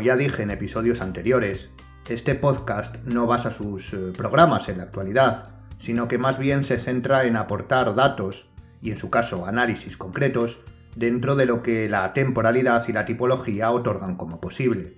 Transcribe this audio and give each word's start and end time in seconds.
Ya 0.00 0.16
dije 0.16 0.42
en 0.42 0.50
episodios 0.50 1.02
anteriores, 1.02 1.68
este 2.08 2.34
podcast 2.34 2.96
no 3.04 3.26
basa 3.26 3.50
sus 3.50 3.92
eh, 3.92 4.12
programas 4.16 4.68
en 4.70 4.78
la 4.78 4.84
actualidad, 4.84 5.52
sino 5.78 6.08
que 6.08 6.16
más 6.16 6.38
bien 6.38 6.64
se 6.64 6.78
centra 6.78 7.24
en 7.24 7.36
aportar 7.36 7.94
datos, 7.94 8.48
y 8.80 8.92
en 8.92 8.96
su 8.96 9.10
caso 9.10 9.46
análisis 9.46 9.98
concretos, 9.98 10.58
dentro 10.96 11.36
de 11.36 11.44
lo 11.44 11.62
que 11.62 11.88
la 11.88 12.14
temporalidad 12.14 12.88
y 12.88 12.92
la 12.92 13.04
tipología 13.04 13.70
otorgan 13.70 14.16
como 14.16 14.40
posible. 14.40 14.96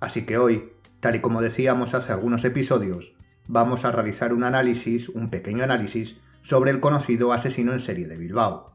Así 0.00 0.26
que 0.26 0.36
hoy, 0.36 0.72
tal 0.98 1.14
y 1.14 1.20
como 1.20 1.40
decíamos 1.40 1.94
hace 1.94 2.12
algunos 2.12 2.44
episodios, 2.44 3.14
vamos 3.46 3.84
a 3.84 3.92
realizar 3.92 4.32
un 4.32 4.42
análisis, 4.42 5.08
un 5.08 5.30
pequeño 5.30 5.62
análisis, 5.62 6.16
sobre 6.42 6.72
el 6.72 6.80
conocido 6.80 7.32
asesino 7.32 7.72
en 7.72 7.80
serie 7.80 8.08
de 8.08 8.16
Bilbao. 8.16 8.72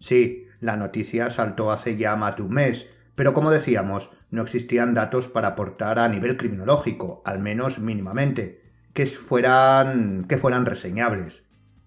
Sí, 0.00 0.48
la 0.60 0.76
noticia 0.76 1.30
saltó 1.30 1.72
hace 1.72 1.96
ya 1.96 2.14
más 2.16 2.36
de 2.36 2.42
un 2.42 2.52
mes, 2.52 2.86
pero 3.16 3.34
como 3.34 3.50
decíamos, 3.50 4.10
no 4.30 4.42
existían 4.42 4.94
datos 4.94 5.26
para 5.26 5.48
aportar 5.48 5.98
a 5.98 6.08
nivel 6.08 6.36
criminológico, 6.36 7.22
al 7.24 7.40
menos 7.40 7.78
mínimamente, 7.80 8.62
que 8.92 9.06
fueran, 9.06 10.26
que 10.28 10.38
fueran 10.38 10.66
reseñables. 10.66 11.42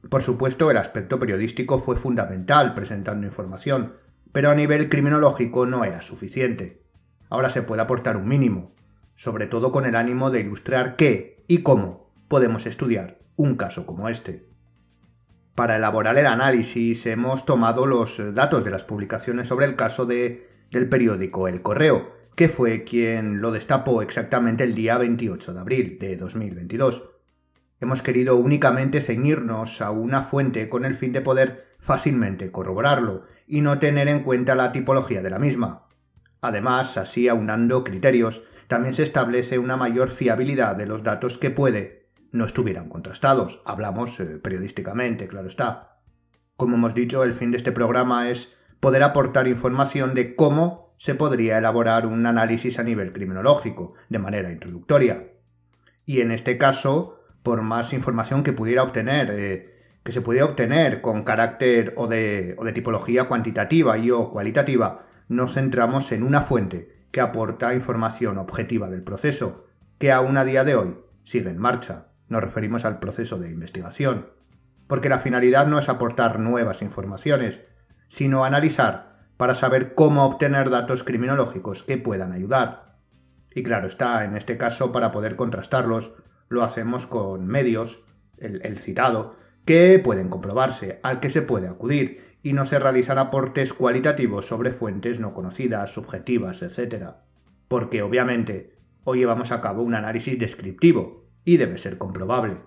Por 0.10 0.24
supuesto, 0.24 0.72
el 0.72 0.78
aspecto 0.78 1.20
periodístico 1.20 1.80
fue 1.80 1.96
fundamental 1.96 2.74
presentando 2.74 3.28
información, 3.28 3.94
pero 4.32 4.50
a 4.50 4.56
nivel 4.56 4.90
criminológico 4.90 5.66
no 5.66 5.86
era 5.86 6.02
suficiente. 6.02 6.82
Ahora 7.30 7.50
se 7.50 7.62
puede 7.62 7.84
aportar 7.84 8.18
un 8.18 8.28
mínimo, 8.28 8.74
sobre 9.16 9.48
todo 9.48 9.72
con 9.72 9.86
el 9.86 9.96
ánimo 9.96 10.32
de 10.32 10.42
ilustrar 10.42 10.96
qué 10.96 11.44
y 11.48 11.60
cómo 11.60 12.12
podemos 12.28 12.66
estudiar 12.66 13.20
un 13.36 13.56
caso 13.56 13.86
como 13.86 14.10
este. 14.10 14.48
Para 15.54 15.76
elaborar 15.76 16.18
el 16.18 16.26
análisis 16.26 17.06
hemos 17.06 17.46
tomado 17.46 17.86
los 17.86 18.18
datos 18.34 18.64
de 18.64 18.72
las 18.72 18.84
publicaciones 18.84 19.48
sobre 19.48 19.66
el 19.66 19.76
caso 19.76 20.06
de, 20.06 20.49
del 20.72 20.90
periódico 20.90 21.48
El 21.48 21.62
Correo, 21.62 22.14
que 22.36 22.50
fue 22.50 22.84
quien 22.84 23.42
lo 23.42 23.52
destapó 23.52 24.02
exactamente 24.02 24.64
el 24.64 24.76
día 24.76 24.98
28 24.98 25.54
de 25.54 25.60
abril 25.60 25.98
de 26.00 26.18
2022. 26.18 27.04
Hemos 27.82 28.02
querido 28.02 28.36
únicamente 28.36 29.02
ceñirnos 29.02 29.82
a 29.82 29.92
una 29.92 30.24
fuente 30.24 30.70
con 30.70 30.86
el 30.86 30.98
fin 30.98 31.14
de 31.14 31.22
poder 31.22 31.68
fácilmente 31.80 32.52
corroborarlo 32.52 33.24
y 33.48 33.62
no 33.62 33.80
tener 33.80 34.08
en 34.08 34.24
cuenta 34.24 34.56
la 34.56 34.72
tipología 34.72 35.22
de 35.22 35.30
la 35.30 35.40
misma. 35.40 35.88
Además, 36.42 36.98
así 36.98 37.28
aunando 37.28 37.84
criterios, 37.84 38.44
también 38.68 38.94
se 38.94 39.04
establece 39.04 39.58
una 39.58 39.78
mayor 39.78 40.12
fiabilidad 40.12 40.76
de 40.76 40.86
los 40.86 41.04
datos 41.04 41.38
que 41.38 41.50
puede 41.50 42.00
no 42.32 42.46
estuvieran 42.46 42.90
contrastados. 42.90 43.62
Hablamos 43.66 44.20
eh, 44.20 44.26
periodísticamente, 44.38 45.28
claro 45.28 45.48
está. 45.48 45.98
Como 46.56 46.76
hemos 46.76 46.94
dicho, 46.94 47.24
el 47.24 47.34
fin 47.34 47.52
de 47.52 47.58
este 47.58 47.72
programa 47.72 48.30
es 48.30 48.54
poder 48.80 49.04
aportar 49.04 49.48
información 49.48 50.14
de 50.14 50.36
cómo 50.36 50.94
se 50.98 51.16
podría 51.16 51.58
elaborar 51.58 52.06
un 52.06 52.26
análisis 52.26 52.78
a 52.80 52.84
nivel 52.84 53.14
criminológico, 53.14 53.94
de 54.10 54.20
manera 54.20 54.52
introductoria. 54.52 55.30
Y 56.06 56.22
en 56.22 56.32
este 56.32 56.58
caso, 56.58 57.22
por 57.44 57.62
más 57.62 57.94
información 57.94 58.44
que 58.44 58.54
pudiera 58.54 58.84
obtener, 58.84 59.30
eh, 59.32 59.76
que 60.04 60.12
se 60.12 60.22
pudiera 60.22 60.46
obtener 60.46 61.02
con 61.02 61.24
carácter 61.24 61.94
o 61.96 62.08
de, 62.08 62.56
o 62.58 62.66
de 62.66 62.74
tipología 62.74 63.26
cuantitativa 63.26 63.98
y 63.98 64.12
o 64.12 64.30
cualitativa, 64.32 65.06
nos 65.28 65.54
centramos 65.54 66.12
en 66.12 66.24
una 66.24 66.42
fuente 66.42 67.00
que 67.12 67.22
aporta 67.22 67.74
información 67.74 68.38
objetiva 68.38 68.90
del 68.90 69.04
proceso, 69.04 69.68
que 69.98 70.12
aún 70.12 70.38
a 70.38 70.46
día 70.46 70.64
de 70.64 70.76
hoy 70.76 70.98
sigue 71.24 71.50
en 71.50 71.58
marcha. 71.58 72.08
Nos 72.28 72.44
referimos 72.44 72.86
al 72.86 73.00
proceso 73.00 73.38
de 73.38 73.50
investigación, 73.50 74.28
porque 74.88 75.10
la 75.10 75.20
finalidad 75.20 75.68
no 75.68 75.80
es 75.80 75.90
aportar 75.90 76.40
nuevas 76.40 76.82
informaciones, 76.82 77.62
sino 78.10 78.44
analizar 78.44 79.10
para 79.38 79.56
saber 79.56 79.96
cómo 79.96 80.26
obtener 80.26 80.70
datos 80.70 81.04
criminológicos 81.04 81.84
que 81.84 81.98
puedan 81.98 82.34
ayudar. 82.34 82.98
Y 83.56 83.64
claro 83.64 83.88
está, 83.88 84.26
en 84.26 84.36
este 84.36 84.58
caso, 84.58 84.92
para 84.92 85.12
poder 85.12 85.36
contrastarlos, 85.36 86.12
lo 86.50 86.64
hacemos 86.64 87.08
con 87.08 87.48
medios, 87.48 88.02
el, 88.38 88.78
citado, 88.78 89.36
que 89.66 90.00
pueden 90.04 90.30
comprobarse, 90.30 91.00
al 91.04 91.20
que 91.20 91.30
se 91.30 91.42
puede 91.42 91.68
acudir, 91.68 92.38
y 92.44 92.54
no 92.54 92.66
se 92.66 92.80
realizan 92.80 93.18
aportes 93.18 93.74
cualitativos 93.74 94.48
sobre 94.48 94.72
fuentes 94.72 95.20
no 95.20 95.34
conocidas, 95.34 95.92
subjetivas, 95.92 96.62
etc. 96.62 97.12
Porque 97.68 98.02
obviamente 98.02 98.78
hoy 99.04 99.20
llevamos 99.20 99.52
a 99.52 99.62
cabo 99.62 99.84
un 99.84 99.96
análisis 99.96 100.38
descriptivo, 100.38 101.20
y 101.46 101.58
debe 101.58 101.78
ser 101.78 101.98
comprobable. 101.98 102.58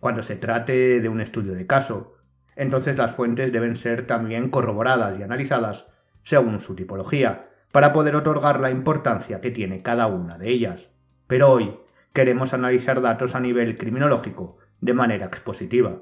Cuando 0.00 0.22
se 0.22 0.36
trate 0.36 1.00
de 1.00 1.08
un 1.08 1.20
estudio 1.20 1.52
de 1.54 1.66
caso, 1.66 2.14
entonces 2.56 2.96
las 2.96 3.14
fuentes 3.14 3.52
deben 3.52 3.76
ser 3.76 4.06
también 4.06 4.50
corroboradas 4.50 5.18
y 5.18 5.22
analizadas 5.22 5.86
según 6.24 6.60
su 6.60 6.74
tipología, 6.74 7.50
para 7.70 7.92
poder 7.92 8.16
otorgar 8.16 8.58
la 8.58 8.70
importancia 8.70 9.40
que 9.40 9.52
tiene 9.52 9.82
cada 9.82 10.08
una 10.08 10.38
de 10.38 10.50
ellas. 10.50 10.88
Pero 11.26 11.52
hoy 11.52 11.78
queremos 12.12 12.52
analizar 12.52 13.00
datos 13.00 13.34
a 13.34 13.40
nivel 13.40 13.76
criminológico 13.76 14.58
de 14.80 14.94
manera 14.94 15.26
expositiva. 15.26 16.00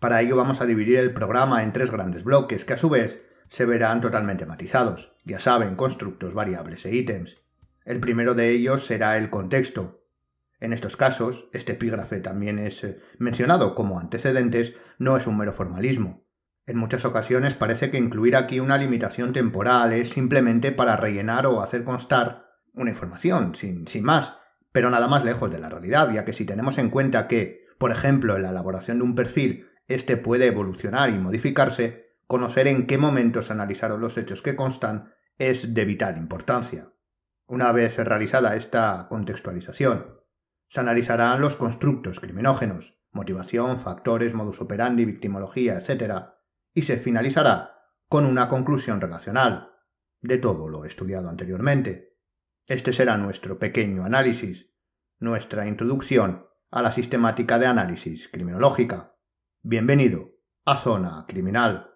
Para 0.00 0.20
ello 0.20 0.34
vamos 0.34 0.60
a 0.60 0.66
dividir 0.66 0.98
el 0.98 1.12
programa 1.12 1.62
en 1.62 1.72
tres 1.72 1.90
grandes 1.90 2.24
bloques 2.24 2.64
que 2.64 2.72
a 2.72 2.78
su 2.78 2.88
vez 2.88 3.24
se 3.48 3.66
verán 3.66 4.00
totalmente 4.00 4.46
matizados, 4.46 5.12
ya 5.24 5.38
saben, 5.38 5.76
constructos, 5.76 6.34
variables 6.34 6.84
e 6.86 6.94
ítems. 6.96 7.36
El 7.84 8.00
primero 8.00 8.34
de 8.34 8.50
ellos 8.50 8.86
será 8.86 9.16
el 9.18 9.30
contexto, 9.30 10.01
en 10.62 10.72
estos 10.72 10.96
casos, 10.96 11.48
este 11.52 11.72
epígrafe 11.72 12.20
también 12.20 12.60
es 12.60 12.84
eh, 12.84 13.00
mencionado 13.18 13.74
como 13.74 13.98
antecedentes, 13.98 14.74
no 14.96 15.16
es 15.16 15.26
un 15.26 15.36
mero 15.36 15.52
formalismo. 15.52 16.24
En 16.66 16.76
muchas 16.76 17.04
ocasiones 17.04 17.54
parece 17.54 17.90
que 17.90 17.98
incluir 17.98 18.36
aquí 18.36 18.60
una 18.60 18.78
limitación 18.78 19.32
temporal 19.32 19.92
es 19.92 20.10
simplemente 20.10 20.70
para 20.70 20.96
rellenar 20.96 21.48
o 21.48 21.62
hacer 21.62 21.82
constar 21.82 22.46
una 22.74 22.90
información, 22.90 23.56
sin, 23.56 23.88
sin 23.88 24.04
más, 24.04 24.36
pero 24.70 24.88
nada 24.88 25.08
más 25.08 25.24
lejos 25.24 25.50
de 25.50 25.58
la 25.58 25.68
realidad, 25.68 26.12
ya 26.12 26.24
que 26.24 26.32
si 26.32 26.44
tenemos 26.44 26.78
en 26.78 26.90
cuenta 26.90 27.26
que, 27.26 27.66
por 27.78 27.90
ejemplo, 27.90 28.36
en 28.36 28.42
la 28.42 28.50
elaboración 28.50 28.98
de 28.98 29.04
un 29.04 29.16
perfil, 29.16 29.66
este 29.88 30.16
puede 30.16 30.46
evolucionar 30.46 31.10
y 31.10 31.18
modificarse, 31.18 32.14
conocer 32.28 32.68
en 32.68 32.86
qué 32.86 32.98
momentos 32.98 33.50
analizaron 33.50 34.00
los 34.00 34.16
hechos 34.16 34.42
que 34.42 34.54
constan 34.54 35.12
es 35.38 35.74
de 35.74 35.84
vital 35.84 36.18
importancia. 36.18 36.92
Una 37.48 37.72
vez 37.72 37.96
realizada 37.96 38.54
esta 38.54 39.06
contextualización, 39.08 40.21
se 40.72 40.80
analizarán 40.80 41.42
los 41.42 41.54
constructos 41.56 42.18
criminógenos, 42.18 42.98
motivación, 43.10 43.80
factores, 43.80 44.32
modus 44.32 44.58
operandi, 44.62 45.04
victimología, 45.04 45.76
etc. 45.76 46.28
Y 46.72 46.84
se 46.84 46.96
finalizará 46.96 47.74
con 48.08 48.24
una 48.24 48.48
conclusión 48.48 48.98
relacional 48.98 49.70
de 50.22 50.38
todo 50.38 50.68
lo 50.68 50.86
estudiado 50.86 51.28
anteriormente. 51.28 52.16
Este 52.66 52.94
será 52.94 53.18
nuestro 53.18 53.58
pequeño 53.58 54.04
análisis, 54.04 54.70
nuestra 55.18 55.68
introducción 55.68 56.46
a 56.70 56.80
la 56.80 56.92
sistemática 56.92 57.58
de 57.58 57.66
análisis 57.66 58.28
criminológica. 58.28 59.14
Bienvenido 59.60 60.30
a 60.64 60.78
Zona 60.78 61.26
Criminal. 61.28 61.91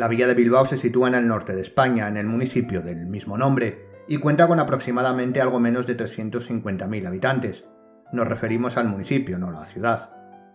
La 0.00 0.08
villa 0.08 0.26
de 0.26 0.32
Bilbao 0.32 0.64
se 0.64 0.78
sitúa 0.78 1.08
en 1.08 1.14
el 1.14 1.28
norte 1.28 1.54
de 1.54 1.60
España, 1.60 2.08
en 2.08 2.16
el 2.16 2.24
municipio 2.24 2.80
del 2.80 3.04
mismo 3.04 3.36
nombre, 3.36 3.84
y 4.08 4.16
cuenta 4.16 4.48
con 4.48 4.58
aproximadamente 4.58 5.42
algo 5.42 5.60
menos 5.60 5.86
de 5.86 5.94
350.000 5.94 7.06
habitantes. 7.06 7.64
Nos 8.10 8.26
referimos 8.26 8.78
al 8.78 8.88
municipio, 8.88 9.38
no 9.38 9.48
a 9.48 9.52
la 9.52 9.66
ciudad. 9.66 10.08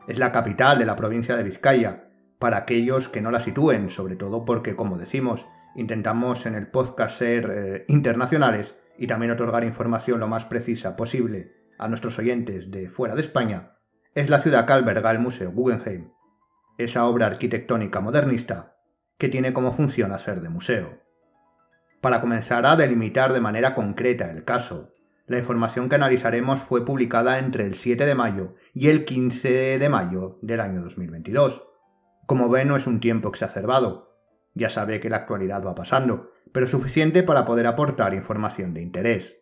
Es 0.08 0.18
la 0.18 0.32
capital 0.32 0.80
de 0.80 0.88
la 0.88 0.96
provincia 0.96 1.38
de 1.38 1.44
Vizcaya, 1.44 2.06
para 2.40 2.58
aquellos 2.58 3.08
que 3.08 3.22
no 3.22 3.30
la 3.30 3.40
sitúen, 3.40 3.92
sobre 3.92 4.16
todo 4.16 4.46
porque, 4.46 4.76
como 4.76 4.98
decimos, 4.98 5.46
intentamos 5.76 6.48
en 6.48 6.56
el 6.56 6.66
podcast 6.66 7.20
ser 7.20 7.52
eh, 7.56 7.86
internacionales 7.88 8.74
y 8.98 9.06
también 9.06 9.32
otorgar 9.32 9.64
información 9.64 10.22
lo 10.22 10.28
más 10.28 10.46
precisa 10.46 10.96
posible 10.96 11.52
a 11.78 11.88
nuestros 11.88 12.18
oyentes 12.18 12.72
de 12.72 12.90
fuera 12.90 13.14
de 13.14 13.22
España, 13.22 13.74
es 14.16 14.28
la 14.28 14.40
ciudad 14.40 14.66
que 14.66 14.74
alberga 14.74 15.12
el 15.12 15.20
Museo 15.20 15.52
Guggenheim, 15.52 16.10
esa 16.80 17.06
obra 17.06 17.28
arquitectónica 17.28 18.02
modernista 18.02 18.75
que 19.18 19.30
tiene 19.30 19.54
como 19.54 19.74
función 19.74 20.12
hacer 20.12 20.42
de 20.42 20.50
museo. 20.50 21.00
Para 22.02 22.22
comenzar 22.22 22.66
a 22.66 22.76
delimitar 22.76 23.34
de 23.34 23.42
manera 23.42 23.74
concreta 23.74 24.30
el 24.30 24.44
caso, 24.44 24.94
la 25.28 25.40
información 25.40 25.90
que 25.90 25.96
analizaremos 25.96 26.62
fue 26.62 26.86
publicada 26.86 27.40
entre 27.40 27.66
el 27.66 27.76
7 27.76 28.06
de 28.06 28.14
mayo 28.14 28.56
y 28.74 28.90
el 28.90 29.06
15 29.06 29.80
de 29.80 29.90
mayo 29.90 30.38
del 30.42 30.60
año 30.60 30.82
2022. 30.82 31.64
Como 32.28 32.50
ve, 32.50 32.64
no 32.66 32.76
es 32.76 32.86
un 32.86 33.00
tiempo 33.00 33.30
exacerbado. 33.30 34.16
Ya 34.54 34.70
sabe 34.70 35.00
que 35.00 35.10
la 35.10 35.18
actualidad 35.18 35.64
va 35.66 35.74
pasando, 35.74 36.32
pero 36.52 36.68
suficiente 36.68 37.24
para 37.24 37.46
poder 37.46 37.66
aportar 37.66 38.14
información 38.14 38.74
de 38.74 38.82
interés. 38.82 39.38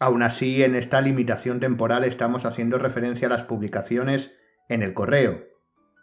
Aún 0.00 0.22
así, 0.22 0.62
en 0.64 0.74
esta 0.74 1.00
limitación 1.00 1.60
temporal 1.60 2.04
estamos 2.04 2.44
haciendo 2.44 2.78
referencia 2.78 3.28
a 3.28 3.30
las 3.30 3.44
publicaciones 3.44 4.32
en 4.68 4.82
el 4.82 4.92
correo, 4.92 5.44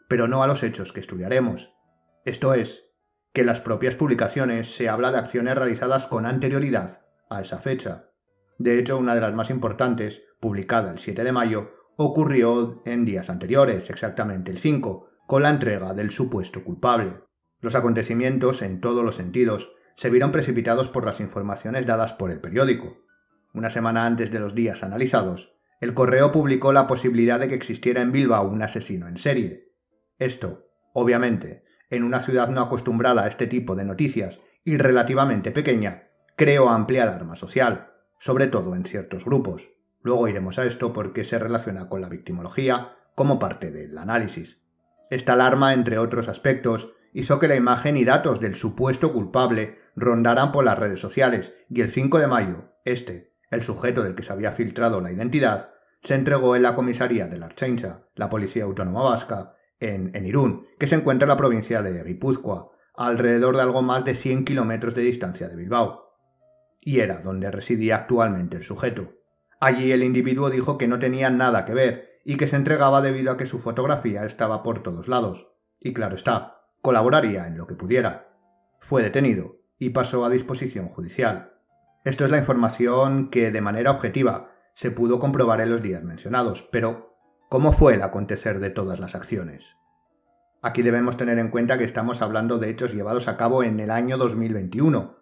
pero 0.07 0.27
no 0.27 0.43
a 0.43 0.47
los 0.47 0.63
hechos 0.63 0.93
que 0.93 1.01
estudiaremos. 1.01 1.70
Esto 2.23 2.53
es, 2.53 2.85
que 3.33 3.41
en 3.41 3.47
las 3.47 3.61
propias 3.61 3.95
publicaciones 3.95 4.75
se 4.75 4.89
habla 4.89 5.11
de 5.11 5.17
acciones 5.17 5.55
realizadas 5.55 6.05
con 6.05 6.27
anterioridad 6.27 6.99
a 7.29 7.41
esa 7.41 7.57
fecha. 7.57 8.09
De 8.59 8.77
hecho, 8.77 8.97
una 8.99 9.15
de 9.15 9.21
las 9.21 9.33
más 9.33 9.49
importantes, 9.49 10.21
publicada 10.39 10.91
el 10.91 10.99
7 10.99 11.23
de 11.23 11.31
mayo, 11.31 11.71
ocurrió 11.97 12.83
en 12.85 13.05
días 13.05 13.29
anteriores, 13.29 13.89
exactamente 13.89 14.51
el 14.51 14.59
5, 14.59 15.09
con 15.25 15.41
la 15.41 15.49
entrega 15.49 15.93
del 15.93 16.11
supuesto 16.11 16.63
culpable. 16.63 17.23
Los 17.59 17.73
acontecimientos, 17.73 18.61
en 18.61 18.81
todos 18.81 19.03
los 19.03 19.15
sentidos, 19.15 19.71
se 19.95 20.09
vieron 20.11 20.31
precipitados 20.31 20.89
por 20.89 21.05
las 21.05 21.19
informaciones 21.19 21.87
dadas 21.87 22.13
por 22.13 22.29
el 22.29 22.39
periódico. 22.39 22.97
Una 23.53 23.71
semana 23.71 24.05
antes 24.05 24.31
de 24.31 24.39
los 24.39 24.53
días 24.53 24.83
analizados, 24.83 25.55
el 25.79 25.95
correo 25.95 26.31
publicó 26.31 26.71
la 26.71 26.85
posibilidad 26.85 27.39
de 27.39 27.47
que 27.47 27.55
existiera 27.55 28.01
en 28.03 28.11
Bilbao 28.11 28.47
un 28.47 28.61
asesino 28.61 29.07
en 29.07 29.17
serie. 29.17 29.71
Esto, 30.19 30.67
obviamente, 30.93 31.63
en 31.91 32.03
una 32.03 32.21
ciudad 32.21 32.47
no 32.47 32.61
acostumbrada 32.61 33.23
a 33.23 33.27
este 33.27 33.45
tipo 33.45 33.75
de 33.75 33.85
noticias 33.85 34.39
y 34.63 34.77
relativamente 34.77 35.51
pequeña, 35.51 36.07
creó 36.35 36.69
amplia 36.69 37.03
alarma 37.03 37.35
social, 37.35 37.91
sobre 38.17 38.47
todo 38.47 38.75
en 38.75 38.85
ciertos 38.85 39.25
grupos. 39.25 39.69
Luego 40.01 40.27
iremos 40.27 40.57
a 40.57 40.65
esto 40.65 40.93
porque 40.93 41.23
se 41.23 41.37
relaciona 41.37 41.89
con 41.89 42.01
la 42.01 42.09
victimología 42.09 42.95
como 43.13 43.37
parte 43.37 43.69
del 43.69 43.97
análisis. 43.97 44.57
Esta 45.09 45.33
alarma, 45.33 45.73
entre 45.73 45.99
otros 45.99 46.27
aspectos, 46.27 46.89
hizo 47.13 47.39
que 47.39 47.47
la 47.47 47.55
imagen 47.55 47.97
y 47.97 48.05
datos 48.05 48.39
del 48.39 48.55
supuesto 48.55 49.11
culpable 49.11 49.79
rondaran 49.95 50.51
por 50.51 50.63
las 50.63 50.79
redes 50.79 51.01
sociales 51.01 51.53
y 51.69 51.81
el 51.81 51.91
5 51.91 52.19
de 52.19 52.27
mayo, 52.27 52.71
este, 52.85 53.33
el 53.49 53.61
sujeto 53.61 54.01
del 54.01 54.15
que 54.15 54.23
se 54.23 54.31
había 54.31 54.53
filtrado 54.53 55.01
la 55.01 55.11
identidad, 55.11 55.71
se 56.03 56.15
entregó 56.15 56.55
en 56.55 56.63
la 56.63 56.73
comisaría 56.73 57.27
de 57.27 57.37
la 57.37 57.47
Archencha, 57.47 58.03
la 58.15 58.29
Policía 58.29 58.63
Autónoma 58.63 59.03
Vasca, 59.03 59.55
en, 59.81 60.25
Irún, 60.25 60.67
que 60.79 60.87
se 60.87 60.95
encuentra 60.95 61.25
en 61.25 61.29
la 61.29 61.37
provincia 61.37 61.81
de 61.81 62.03
Guipúzcoa, 62.03 62.71
alrededor 62.95 63.55
de 63.55 63.63
algo 63.63 63.81
más 63.81 64.05
de 64.05 64.15
100 64.15 64.45
kilómetros 64.45 64.95
de 64.95 65.01
distancia 65.01 65.49
de 65.49 65.55
Bilbao. 65.55 66.15
Y 66.79 66.99
era 66.99 67.19
donde 67.19 67.51
residía 67.51 67.95
actualmente 67.97 68.57
el 68.57 68.63
sujeto. 68.63 69.13
Allí 69.59 69.91
el 69.91 70.03
individuo 70.03 70.49
dijo 70.49 70.77
que 70.77 70.87
no 70.87 70.99
tenía 70.99 71.29
nada 71.29 71.65
que 71.65 71.73
ver 71.73 72.21
y 72.23 72.37
que 72.37 72.47
se 72.47 72.55
entregaba 72.55 73.01
debido 73.01 73.31
a 73.31 73.37
que 73.37 73.45
su 73.45 73.59
fotografía 73.59 74.25
estaba 74.25 74.63
por 74.63 74.83
todos 74.83 75.07
lados. 75.07 75.47
Y 75.79 75.93
claro 75.93 76.15
está, 76.15 76.61
colaboraría 76.81 77.47
en 77.47 77.57
lo 77.57 77.67
que 77.67 77.75
pudiera. 77.75 78.29
Fue 78.79 79.03
detenido 79.03 79.57
y 79.77 79.89
pasó 79.89 80.25
a 80.25 80.29
disposición 80.29 80.89
judicial. 80.89 81.53
Esto 82.03 82.25
es 82.25 82.31
la 82.31 82.37
información 82.37 83.29
que 83.29 83.51
de 83.51 83.61
manera 83.61 83.91
objetiva 83.91 84.51
se 84.73 84.91
pudo 84.91 85.19
comprobar 85.19 85.61
en 85.61 85.69
los 85.69 85.81
días 85.81 86.03
mencionados, 86.03 86.67
pero 86.71 87.10
¿cómo 87.51 87.73
fue 87.73 87.95
el 87.95 88.01
acontecer 88.01 88.61
de 88.61 88.69
todas 88.69 89.01
las 89.01 89.13
acciones? 89.13 89.65
Aquí 90.61 90.83
debemos 90.83 91.17
tener 91.17 91.37
en 91.37 91.49
cuenta 91.49 91.77
que 91.77 91.83
estamos 91.83 92.21
hablando 92.21 92.59
de 92.59 92.69
hechos 92.69 92.93
llevados 92.93 93.27
a 93.27 93.35
cabo 93.35 93.61
en 93.61 93.81
el 93.81 93.91
año 93.91 94.17
2021. 94.17 95.17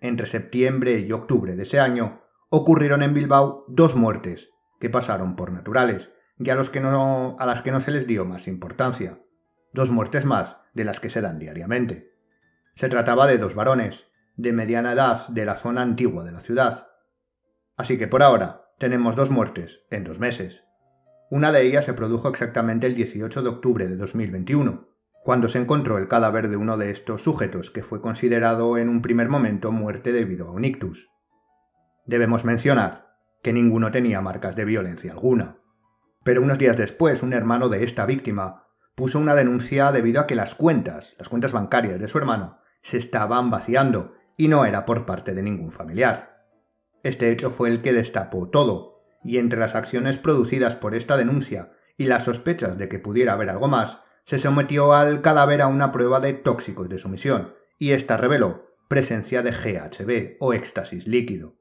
Entre 0.00 0.24
septiembre 0.24 1.00
y 1.00 1.12
octubre 1.12 1.54
de 1.54 1.62
ese 1.62 1.80
año 1.80 2.22
ocurrieron 2.48 3.02
en 3.02 3.12
Bilbao 3.12 3.66
dos 3.68 3.96
muertes 3.96 4.48
que 4.80 4.88
pasaron 4.88 5.36
por 5.36 5.52
naturales 5.52 6.08
y 6.38 6.48
a, 6.48 6.54
a 6.54 7.46
las 7.46 7.60
que 7.60 7.70
no 7.70 7.80
se 7.82 7.90
les 7.90 8.06
dio 8.06 8.24
más 8.24 8.48
importancia. 8.48 9.18
Dos 9.74 9.90
muertes 9.90 10.24
más 10.24 10.56
de 10.72 10.84
las 10.84 11.00
que 11.00 11.10
se 11.10 11.20
dan 11.20 11.38
diariamente. 11.38 12.14
Se 12.76 12.88
trataba 12.88 13.26
de 13.26 13.36
dos 13.36 13.54
varones, 13.54 14.06
de 14.36 14.54
mediana 14.54 14.94
edad 14.94 15.28
de 15.28 15.44
la 15.44 15.56
zona 15.56 15.82
antigua 15.82 16.24
de 16.24 16.32
la 16.32 16.40
ciudad. 16.40 16.86
Así 17.76 17.98
que 17.98 18.08
por 18.08 18.22
ahora 18.22 18.70
tenemos 18.78 19.16
dos 19.16 19.28
muertes 19.28 19.82
en 19.90 20.04
dos 20.04 20.18
meses. 20.18 20.63
Una 21.34 21.50
de 21.50 21.62
ellas 21.62 21.84
se 21.84 21.94
produjo 21.94 22.28
exactamente 22.28 22.86
el 22.86 22.94
18 22.94 23.42
de 23.42 23.48
octubre 23.48 23.88
de 23.88 23.96
2021, 23.96 24.86
cuando 25.24 25.48
se 25.48 25.58
encontró 25.58 25.98
el 25.98 26.06
cadáver 26.06 26.46
de 26.46 26.56
uno 26.56 26.76
de 26.76 26.92
estos 26.92 27.24
sujetos 27.24 27.72
que 27.72 27.82
fue 27.82 28.00
considerado 28.00 28.78
en 28.78 28.88
un 28.88 29.02
primer 29.02 29.28
momento 29.28 29.72
muerte 29.72 30.12
debido 30.12 30.46
a 30.46 30.52
un 30.52 30.64
ictus. 30.64 31.10
Debemos 32.06 32.44
mencionar 32.44 33.16
que 33.42 33.52
ninguno 33.52 33.90
tenía 33.90 34.20
marcas 34.20 34.54
de 34.54 34.64
violencia 34.64 35.10
alguna. 35.10 35.56
Pero 36.22 36.40
unos 36.40 36.56
días 36.56 36.76
después, 36.76 37.20
un 37.24 37.32
hermano 37.32 37.68
de 37.68 37.82
esta 37.82 38.06
víctima 38.06 38.68
puso 38.94 39.18
una 39.18 39.34
denuncia 39.34 39.90
debido 39.90 40.20
a 40.20 40.28
que 40.28 40.36
las 40.36 40.54
cuentas, 40.54 41.16
las 41.18 41.28
cuentas 41.28 41.50
bancarias 41.50 41.98
de 41.98 42.06
su 42.06 42.16
hermano, 42.16 42.58
se 42.80 42.98
estaban 42.98 43.50
vaciando 43.50 44.14
y 44.36 44.46
no 44.46 44.64
era 44.64 44.86
por 44.86 45.04
parte 45.04 45.34
de 45.34 45.42
ningún 45.42 45.72
familiar. 45.72 46.44
Este 47.02 47.32
hecho 47.32 47.50
fue 47.50 47.70
el 47.70 47.82
que 47.82 47.92
destapó 47.92 48.50
todo, 48.50 48.93
y 49.24 49.38
entre 49.38 49.58
las 49.58 49.74
acciones 49.74 50.18
producidas 50.18 50.74
por 50.74 50.94
esta 50.94 51.16
denuncia 51.16 51.72
y 51.96 52.04
las 52.06 52.24
sospechas 52.24 52.76
de 52.78 52.88
que 52.88 52.98
pudiera 52.98 53.32
haber 53.32 53.50
algo 53.50 53.68
más, 53.68 53.98
se 54.24 54.38
sometió 54.38 54.92
al 54.92 55.22
cadáver 55.22 55.62
a 55.62 55.66
una 55.66 55.92
prueba 55.92 56.20
de 56.20 56.32
tóxicos 56.32 56.88
de 56.88 56.98
sumisión, 56.98 57.54
y 57.78 57.92
ésta 57.92 58.16
reveló 58.16 58.70
presencia 58.88 59.42
de 59.42 59.50
GHB 59.50 60.36
o 60.40 60.52
éxtasis 60.52 61.06
líquido. 61.06 61.56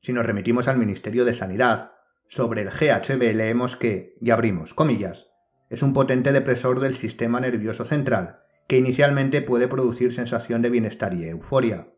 Si 0.00 0.12
nos 0.12 0.26
remitimos 0.26 0.68
al 0.68 0.78
Ministerio 0.78 1.24
de 1.24 1.34
Sanidad, 1.34 1.92
sobre 2.28 2.62
el 2.62 2.70
GHB 2.70 3.34
leemos 3.34 3.76
que, 3.76 4.16
y 4.20 4.30
abrimos 4.30 4.74
comillas, 4.74 5.28
es 5.70 5.82
un 5.82 5.92
potente 5.92 6.32
depresor 6.32 6.80
del 6.80 6.96
sistema 6.96 7.40
nervioso 7.40 7.84
central 7.84 8.40
que 8.68 8.78
inicialmente 8.78 9.42
puede 9.42 9.68
producir 9.68 10.12
sensación 10.12 10.62
de 10.62 10.70
bienestar 10.70 11.14
y 11.14 11.24
euforia. 11.24 11.88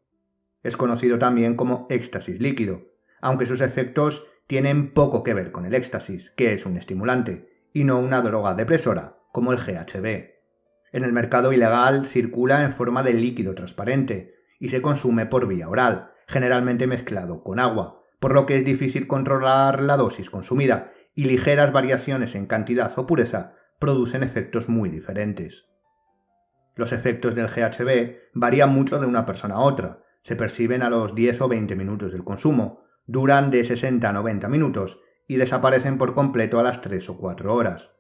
Es 0.63 0.77
conocido 0.77 1.19
también 1.19 1.57
como 1.57 1.87
éxtasis 1.91 2.41
líquido, 2.41 2.89
aunque 3.21 3.47
sus 3.47 3.61
efectos 3.61 4.27
tienen 4.47 4.93
poco 4.93 5.23
que 5.23 5.35
ver 5.35 5.53
con 5.53 5.65
el 5.65 5.75
éxtasis, 5.75 6.31
que 6.37 6.53
es 6.53 6.67
un 6.67 6.77
estimulante, 6.77 7.49
y 7.73 7.85
no 7.85 7.99
una 7.99 8.21
droga 8.21 8.55
depresora, 8.55 9.17
como 9.33 9.53
el 9.53 9.59
GHB. 9.59 10.35
En 10.93 11.03
el 11.05 11.13
mercado 11.13 11.53
ilegal 11.53 12.07
circula 12.07 12.65
en 12.65 12.75
forma 12.75 13.03
de 13.03 13.15
líquido 13.15 13.55
transparente 13.55 14.35
y 14.61 14.69
se 14.69 14.81
consume 14.81 15.27
por 15.27 15.49
vía 15.49 15.69
oral, 15.69 16.13
generalmente 16.29 16.87
mezclado 16.87 17.43
con 17.43 17.59
agua, 17.59 18.03
por 18.21 18.33
lo 18.33 18.47
que 18.47 18.57
es 18.59 18.65
difícil 18.65 19.07
controlar 19.07 19.83
la 19.83 19.97
dosis 19.97 20.31
consumida 20.31 20.93
y 21.15 21.25
ligeras 21.25 21.73
variaciones 21.73 22.35
en 22.35 22.47
cantidad 22.47 22.97
o 22.97 23.07
pureza 23.07 23.55
producen 23.79 24.23
efectos 24.23 24.69
muy 24.69 24.89
diferentes. 24.89 25.65
Los 26.77 26.93
efectos 26.93 27.35
del 27.35 27.49
GHB 27.49 28.31
varían 28.35 28.73
mucho 28.73 28.99
de 28.99 29.07
una 29.07 29.27
persona 29.27 29.57
a 29.57 29.61
otra, 29.61 30.01
se 30.23 30.37
perciben 30.37 30.83
a 30.83 30.91
los 30.91 31.15
10 31.15 31.41
o 31.43 31.49
20 31.49 31.77
minutos 31.77 32.13
del 32.13 32.25
consumo, 32.25 32.85
duran 33.07 33.51
de 33.51 33.65
60 33.65 34.09
a 34.09 34.13
90 34.13 34.49
minutos 34.49 34.99
y 35.27 35.37
desaparecen 35.37 35.99
por 35.99 36.15
completo 36.15 36.61
a 36.61 36.63
las 36.63 36.81
3 36.81 37.09
o 37.11 37.17
4 37.17 37.55
horas. 37.55 37.91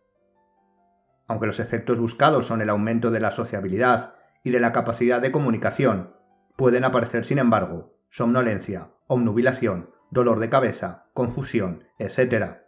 Aunque 1.26 1.46
los 1.46 1.61
efectos 1.61 1.99
buscados 1.99 2.46
son 2.46 2.61
el 2.61 2.70
aumento 2.70 3.11
de 3.11 3.20
la 3.20 3.30
sociabilidad 3.30 4.14
y 4.42 4.50
de 4.50 4.61
la 4.61 4.73
capacidad 4.73 5.23
de 5.23 5.32
comunicación, 5.32 6.14
pueden 6.56 6.84
aparecer, 6.84 7.25
sin 7.25 7.38
embargo, 7.38 7.96
somnolencia, 8.11 8.90
obnubilación, 9.06 9.90
dolor 10.11 10.38
de 10.38 10.50
cabeza, 10.50 11.06
confusión, 11.14 11.84
etc. 11.99 12.58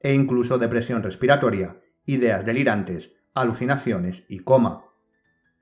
E 0.00 0.12
incluso 0.14 0.58
depresión 0.58 1.02
respiratoria, 1.02 1.76
ideas 2.04 2.44
delirantes, 2.44 3.12
alucinaciones 3.34 4.24
y 4.28 4.40
coma. 4.40 4.84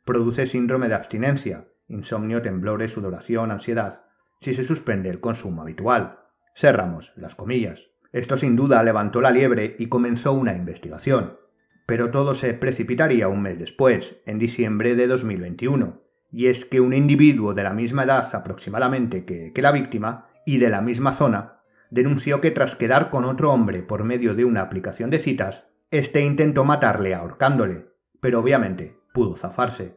Produce 0.05 0.47
síndrome 0.47 0.89
de 0.89 0.95
abstinencia, 0.95 1.69
insomnio, 1.89 2.43
temblores, 2.43 2.93
sudoración, 2.93 3.51
ansiedad, 3.51 4.05
si 4.41 4.55
se 4.55 4.65
suspende 4.65 5.11
el 5.11 5.21
consumo 5.21 5.63
habitual. 5.63 6.20
Cerramos 6.61 7.15
las 7.17 7.35
comillas. 7.35 7.81
Esto 8.13 8.37
sin 8.37 8.55
duda 8.55 8.83
levantó 8.83 9.23
la 9.23 9.31
liebre 9.31 9.77
y 9.79 9.87
comenzó 9.87 10.35
una 10.35 10.53
investigación. 10.53 11.39
Pero 11.87 12.11
todo 12.11 12.35
se 12.35 12.53
precipitaría 12.53 13.29
un 13.29 13.41
mes 13.41 13.59
después, 13.59 14.17
en 14.27 14.39
diciembre 14.39 14.95
de 14.95 15.07
2021, 15.07 16.03
y 16.31 16.49
es 16.49 16.67
que 16.67 16.83
un 16.83 16.93
individuo 16.93 17.55
de 17.55 17.63
la 17.63 17.73
misma 17.73 18.05
edad 18.05 18.29
aproximadamente 18.35 19.25
que, 19.25 19.55
que 19.55 19.63
la 19.63 19.73
víctima 19.73 20.27
y 20.45 20.59
de 20.59 20.69
la 20.69 20.83
misma 20.83 21.15
zona 21.15 21.63
denunció 21.89 22.43
que 22.43 22.51
tras 22.51 22.77
quedar 22.77 23.09
con 23.09 23.25
otro 23.25 23.55
hombre 23.55 23.83
por 23.83 24.05
medio 24.05 24.35
de 24.35 24.45
una 24.45 24.61
aplicación 24.61 25.09
de 25.09 25.19
citas, 25.19 25.65
éste 25.91 26.21
intentó 26.21 26.65
matarle 26.65 27.15
ahorcándole, 27.15 27.87
pero 28.21 28.39
obviamente 28.39 28.99
pudo 29.15 29.35
zafarse. 29.35 29.97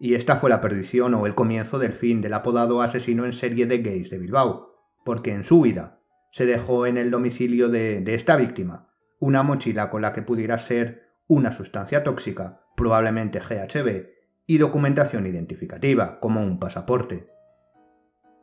Y 0.00 0.14
esta 0.14 0.38
fue 0.38 0.50
la 0.50 0.60
perdición 0.60 1.14
o 1.14 1.26
el 1.26 1.36
comienzo 1.36 1.78
del 1.78 1.92
fin 1.92 2.22
del 2.22 2.34
apodado 2.34 2.82
asesino 2.82 3.24
en 3.24 3.32
serie 3.32 3.66
de 3.66 3.78
gays 3.78 4.10
de 4.10 4.18
Bilbao, 4.18 4.75
porque 5.06 5.30
en 5.30 5.44
su 5.44 5.60
vida 5.60 6.00
se 6.32 6.46
dejó 6.46 6.84
en 6.84 6.98
el 6.98 7.12
domicilio 7.12 7.68
de, 7.68 8.02
esta 8.12 8.34
víctima 8.34 8.88
una 9.20 9.44
mochila 9.44 9.88
con 9.88 10.02
la 10.02 10.12
que 10.12 10.20
pudiera 10.20 10.58
ser 10.58 11.12
una 11.28 11.52
sustancia 11.52 12.02
tóxica, 12.02 12.64
probablemente 12.76 13.38
GHB, 13.38 14.08
y 14.46 14.58
documentación 14.58 15.26
identificativa, 15.26 16.18
como 16.18 16.42
un 16.42 16.58
pasaporte. 16.58 17.30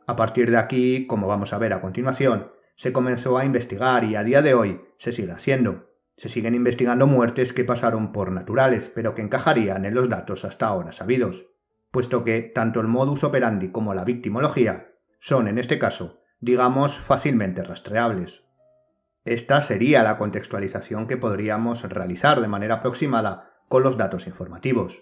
A 0.06 0.16
partir 0.16 0.50
de 0.50 0.56
aquí, 0.56 1.06
como 1.06 1.28
vamos 1.28 1.52
a 1.52 1.58
ver 1.58 1.74
a 1.74 1.82
continuación, 1.82 2.50
se 2.76 2.94
comenzó 2.94 3.36
a 3.36 3.44
investigar 3.44 4.02
y 4.02 4.16
a 4.16 4.24
día 4.24 4.40
de 4.40 4.54
hoy 4.54 4.80
se 4.98 5.12
sigue 5.12 5.32
haciendo. 5.32 5.90
Se 6.16 6.30
siguen 6.30 6.54
investigando 6.54 7.06
muertes 7.06 7.52
que 7.52 7.64
pasaron 7.64 8.10
por 8.10 8.32
naturales, 8.32 8.90
pero 8.94 9.14
que 9.14 9.20
encajarían 9.20 9.84
en 9.84 9.94
los 9.94 10.08
datos 10.08 10.46
hasta 10.46 10.66
ahora 10.66 10.92
sabidos, 10.92 11.44
puesto 11.90 12.24
que 12.24 12.40
tanto 12.40 12.80
el 12.80 12.88
modus 12.88 13.22
operandi 13.22 13.68
como 13.68 13.92
la 13.92 14.04
victimología 14.04 14.94
son, 15.20 15.46
en 15.46 15.58
este 15.58 15.78
caso, 15.78 16.23
digamos, 16.44 16.98
fácilmente 16.98 17.62
rastreables. 17.62 18.42
Esta 19.24 19.62
sería 19.62 20.02
la 20.02 20.18
contextualización 20.18 21.06
que 21.06 21.16
podríamos 21.16 21.82
realizar 21.82 22.40
de 22.40 22.48
manera 22.48 22.76
aproximada 22.76 23.50
con 23.68 23.82
los 23.82 23.96
datos 23.96 24.26
informativos 24.26 25.00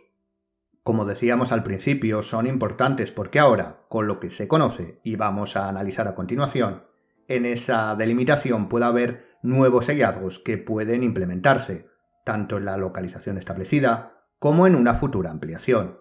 como 0.83 1.05
decíamos 1.05 1.53
al 1.53 1.63
principio, 1.63 2.23
son 2.23 2.47
importantes 2.47 3.13
porque 3.13 3.39
ahora, 3.39 3.85
con 3.89 4.09
lo 4.09 4.19
que 4.19 4.31
se 4.31 4.49
conoce 4.49 5.01
y 5.05 5.15
vamos 5.15 5.57
a 5.57 5.69
analizar 5.69 6.09
a 6.09 6.17
continuación, 6.17 6.85
en 7.29 7.47
esa 7.47 7.95
delimitación 7.95 8.69
pueda 8.69 8.89
haber 8.89 9.39
nuevos 9.43 9.87
hallazgos 9.87 10.41
que 10.41 10.59
pueden 10.59 11.05
implementarse, 11.05 11.87
tanto 12.25 12.57
en 12.57 12.65
la 12.65 12.77
localización 12.77 13.39
establecida 13.39 14.25
como 14.41 14.67
en 14.67 14.75
una 14.75 14.95
futura 14.95 15.31
ampliación. 15.31 16.01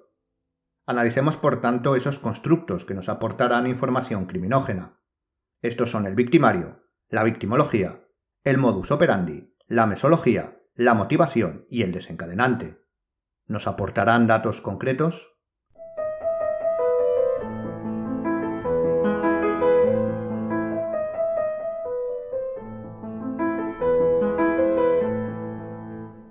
Analicemos, 0.88 1.38
por 1.38 1.62
tanto, 1.62 1.95
esos 1.95 2.17
constructos 2.17 2.83
que 2.83 2.95
nos 2.95 3.07
aportarán 3.07 3.67
información 3.67 4.25
criminógena. 4.25 4.98
Estos 5.62 5.91
son 5.91 6.08
el 6.08 6.15
victimario, 6.15 6.82
la 7.08 7.24
victimología, 7.24 8.01
el 8.44 8.58
modus 8.58 8.89
operandi, 8.89 9.56
la 9.68 9.86
mesología, 9.86 10.60
la 10.74 10.96
motivación 10.96 11.68
y 11.70 11.84
el 11.84 11.91
desencadenante. 11.91 12.80
¿Nos 13.46 13.68
aportarán 13.68 14.25
datos 14.25 14.60
concretos? 14.60 15.36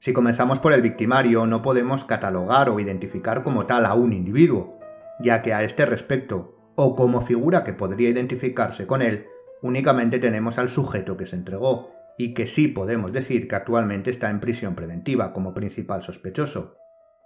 Si 0.01 0.13
comenzamos 0.13 0.59
por 0.59 0.73
el 0.73 0.83
victimario, 0.83 1.47
no 1.47 1.63
podemos 1.63 2.05
catalogar 2.05 2.69
o 2.69 2.81
identificar 2.81 3.45
como 3.45 3.67
tal 3.67 3.87
a 3.87 3.95
un 3.95 4.13
individuo, 4.13 4.81
ya 5.21 5.41
que 5.43 5.55
a 5.55 5.63
este 5.63 5.87
respecto, 5.87 6.60
o 6.83 6.97
como 6.97 7.27
figura 7.27 7.63
que 7.63 7.75
podría 7.75 8.09
identificarse 8.09 8.87
con 8.87 9.03
él, 9.03 9.27
únicamente 9.61 10.19
tenemos 10.19 10.57
al 10.57 10.71
sujeto 10.71 11.19
que 11.19 11.27
se 11.27 11.37
entregó, 11.37 11.91
y 12.17 12.33
que 12.33 12.47
sí 12.47 12.69
podemos 12.69 13.13
decir 13.13 13.49
que 13.49 13.57
actualmente 13.57 14.11
está 14.11 14.31
en 14.31 14.41
prisión 14.41 14.75
preventiva 14.75 15.35
como 15.35 15.53
principal 15.53 16.03
sospechoso, 16.03 16.79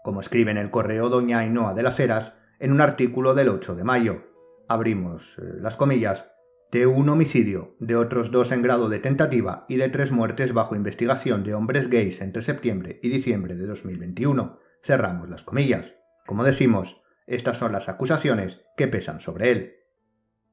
como 0.02 0.20
escribe 0.20 0.50
en 0.50 0.58
el 0.58 0.72
correo 0.72 1.08
doña 1.08 1.38
Ainhoa 1.38 1.72
de 1.72 1.84
las 1.84 2.00
Heras 2.00 2.32
en 2.58 2.72
un 2.72 2.80
artículo 2.80 3.34
del 3.34 3.48
8 3.48 3.76
de 3.76 3.84
mayo. 3.84 4.24
Abrimos 4.66 5.36
eh, 5.38 5.42
las 5.60 5.76
comillas, 5.76 6.24
de 6.72 6.88
un 6.88 7.08
homicidio, 7.08 7.76
de 7.78 7.94
otros 7.94 8.32
dos 8.32 8.50
en 8.50 8.60
grado 8.60 8.88
de 8.88 8.98
tentativa 8.98 9.66
y 9.68 9.76
de 9.76 9.88
tres 9.88 10.10
muertes 10.10 10.52
bajo 10.52 10.74
investigación 10.74 11.44
de 11.44 11.54
hombres 11.54 11.88
gays 11.88 12.20
entre 12.20 12.42
septiembre 12.42 12.98
y 13.04 13.08
diciembre 13.08 13.54
de 13.54 13.68
2021. 13.68 14.58
Cerramos 14.82 15.28
las 15.28 15.44
comillas. 15.44 15.94
Como 16.26 16.42
decimos, 16.42 17.03
estas 17.26 17.58
son 17.58 17.72
las 17.72 17.88
acusaciones 17.88 18.60
que 18.76 18.88
pesan 18.88 19.20
sobre 19.20 19.50
él. 19.50 19.74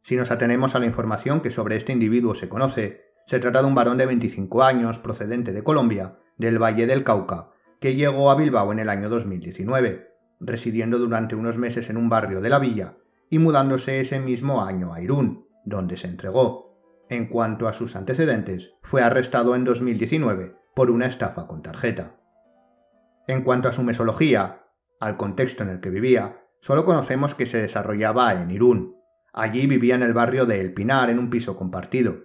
Si 0.03 0.15
nos 0.15 0.31
atenemos 0.31 0.75
a 0.75 0.79
la 0.79 0.85
información 0.85 1.41
que 1.41 1.51
sobre 1.51 1.75
este 1.75 1.91
individuo 1.91 2.33
se 2.33 2.49
conoce, 2.49 3.11
se 3.27 3.39
trata 3.39 3.61
de 3.61 3.67
un 3.67 3.75
varón 3.75 3.97
de 3.97 4.05
25 4.05 4.63
años 4.63 4.97
procedente 4.99 5.51
de 5.53 5.63
Colombia, 5.63 6.17
del 6.37 6.61
Valle 6.61 6.87
del 6.87 7.03
Cauca, 7.03 7.51
que 7.79 7.95
llegó 7.95 8.31
a 8.31 8.35
Bilbao 8.35 8.71
en 8.71 8.79
el 8.79 8.89
año 8.89 9.09
2019, 9.09 10.09
residiendo 10.39 10.97
durante 10.97 11.35
unos 11.35 11.57
meses 11.57 11.89
en 11.89 11.97
un 11.97 12.09
barrio 12.09 12.41
de 12.41 12.49
la 12.49 12.59
villa 12.59 12.97
y 13.29 13.39
mudándose 13.39 14.01
ese 14.01 14.19
mismo 14.19 14.63
año 14.63 14.93
a 14.93 15.01
Irún, 15.01 15.47
donde 15.65 15.97
se 15.97 16.07
entregó. 16.07 16.77
En 17.09 17.27
cuanto 17.27 17.67
a 17.67 17.73
sus 17.73 17.95
antecedentes, 17.95 18.73
fue 18.83 19.01
arrestado 19.01 19.55
en 19.55 19.63
2019 19.63 20.55
por 20.75 20.89
una 20.91 21.05
estafa 21.05 21.47
con 21.47 21.61
tarjeta. 21.61 22.17
En 23.27 23.43
cuanto 23.43 23.69
a 23.69 23.73
su 23.73 23.83
mesología, 23.83 24.63
al 24.99 25.17
contexto 25.17 25.63
en 25.63 25.69
el 25.69 25.79
que 25.79 25.89
vivía, 25.89 26.41
solo 26.61 26.85
conocemos 26.85 27.35
que 27.35 27.45
se 27.45 27.61
desarrollaba 27.61 28.33
en 28.41 28.51
Irún. 28.51 28.95
Allí 29.33 29.67
vivía 29.67 29.95
en 29.95 30.03
el 30.03 30.13
barrio 30.13 30.45
de 30.45 30.61
El 30.61 30.73
Pinar 30.73 31.09
en 31.09 31.19
un 31.19 31.29
piso 31.29 31.57
compartido. 31.57 32.23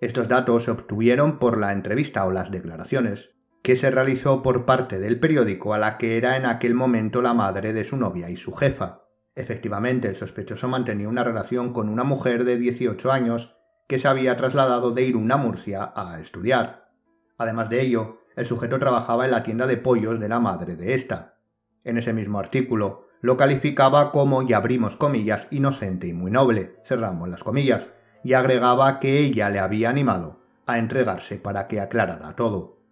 Estos 0.00 0.28
datos 0.28 0.64
se 0.64 0.70
obtuvieron 0.70 1.38
por 1.38 1.58
la 1.58 1.72
entrevista 1.72 2.26
o 2.26 2.32
las 2.32 2.50
declaraciones 2.50 3.30
que 3.62 3.76
se 3.76 3.90
realizó 3.90 4.42
por 4.42 4.66
parte 4.66 4.98
del 4.98 5.18
periódico 5.18 5.72
a 5.72 5.78
la 5.78 5.96
que 5.96 6.18
era 6.18 6.36
en 6.36 6.44
aquel 6.44 6.74
momento 6.74 7.22
la 7.22 7.32
madre 7.32 7.72
de 7.72 7.84
su 7.84 7.96
novia 7.96 8.28
y 8.28 8.36
su 8.36 8.52
jefa. 8.52 9.04
Efectivamente, 9.34 10.08
el 10.08 10.16
sospechoso 10.16 10.68
mantenía 10.68 11.08
una 11.08 11.24
relación 11.24 11.72
con 11.72 11.88
una 11.88 12.04
mujer 12.04 12.44
de 12.44 12.58
18 12.58 13.10
años 13.10 13.56
que 13.88 13.98
se 13.98 14.06
había 14.06 14.36
trasladado 14.36 14.90
de 14.92 15.02
Irún 15.02 15.32
a 15.32 15.38
Murcia 15.38 15.92
a 15.96 16.20
estudiar. 16.20 16.90
Además 17.38 17.70
de 17.70 17.80
ello, 17.80 18.20
el 18.36 18.46
sujeto 18.46 18.78
trabajaba 18.78 19.24
en 19.24 19.30
la 19.30 19.42
tienda 19.42 19.66
de 19.66 19.76
pollos 19.76 20.20
de 20.20 20.28
la 20.28 20.40
madre 20.40 20.76
de 20.76 20.94
ésta. 20.94 21.38
En 21.84 21.98
ese 21.98 22.12
mismo 22.12 22.38
artículo 22.38 23.03
lo 23.24 23.38
calificaba 23.38 24.12
como, 24.12 24.42
y 24.42 24.52
abrimos 24.52 24.96
comillas, 24.96 25.46
inocente 25.50 26.06
y 26.06 26.12
muy 26.12 26.30
noble, 26.30 26.76
cerramos 26.84 27.26
las 27.26 27.42
comillas, 27.42 27.86
y 28.22 28.34
agregaba 28.34 29.00
que 29.00 29.16
ella 29.20 29.48
le 29.48 29.60
había 29.60 29.88
animado 29.88 30.40
a 30.66 30.78
entregarse 30.78 31.36
para 31.36 31.66
que 31.66 31.80
aclarara 31.80 32.36
todo. 32.36 32.82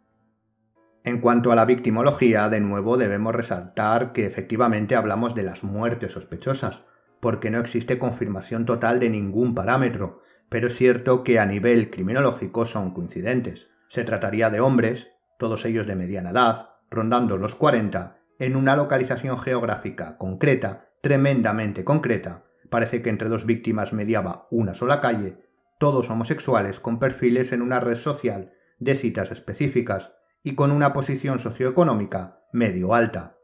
En 1.05 1.21
cuanto 1.21 1.53
a 1.53 1.55
la 1.55 1.67
victimología, 1.67 2.49
de 2.49 2.61
nuevo 2.61 2.97
debemos 2.97 3.35
resaltar 3.35 4.15
que 4.15 4.25
efectivamente 4.25 4.97
hablamos 4.97 5.35
de 5.35 5.43
las 5.43 5.65
muertes 5.65 6.13
sospechosas, 6.13 6.81
porque 7.21 7.51
no 7.51 7.61
existe 7.61 7.99
confirmación 7.99 8.65
total 8.65 9.01
de 9.01 9.11
ningún 9.11 9.55
parámetro, 9.55 10.23
pero 10.49 10.69
es 10.69 10.77
cierto 10.77 11.25
que 11.25 11.41
a 11.41 11.45
nivel 11.45 11.91
criminológico 11.91 12.65
son 12.65 12.95
coincidentes. 12.95 13.67
Se 13.91 14.03
trataría 14.03 14.49
de 14.49 14.61
hombres, 14.61 15.09
todos 15.39 15.67
ellos 15.67 15.87
de 15.87 15.95
mediana 15.95 16.31
edad, 16.31 16.71
rondando 16.89 17.37
los 17.37 17.55
40, 17.55 18.22
en 18.43 18.57
una 18.57 18.75
localización 18.75 19.39
geográfica 19.39 20.19
concreta, 20.19 20.89
tremendamente 21.01 21.85
concreta, 21.85 22.43
parece 22.71 23.01
que 23.01 23.09
entre 23.09 23.29
dos 23.29 23.47
víctimas 23.47 23.93
mediaba 23.93 24.49
una 24.51 24.75
sola 24.75 25.01
calle, 25.01 25.39
todos 25.79 26.11
homosexuales 26.11 26.81
con 26.81 26.99
perfiles 26.99 27.53
en 27.53 27.63
una 27.63 27.79
red 27.79 27.95
social 27.95 28.53
de 28.81 28.97
citas 28.97 29.31
específicas, 29.31 30.11
y 30.43 30.57
con 30.57 30.73
una 30.73 30.93
posición 30.93 31.39
socioeconómica 31.39 32.41
medio 32.53 32.97
alta. 32.97 33.37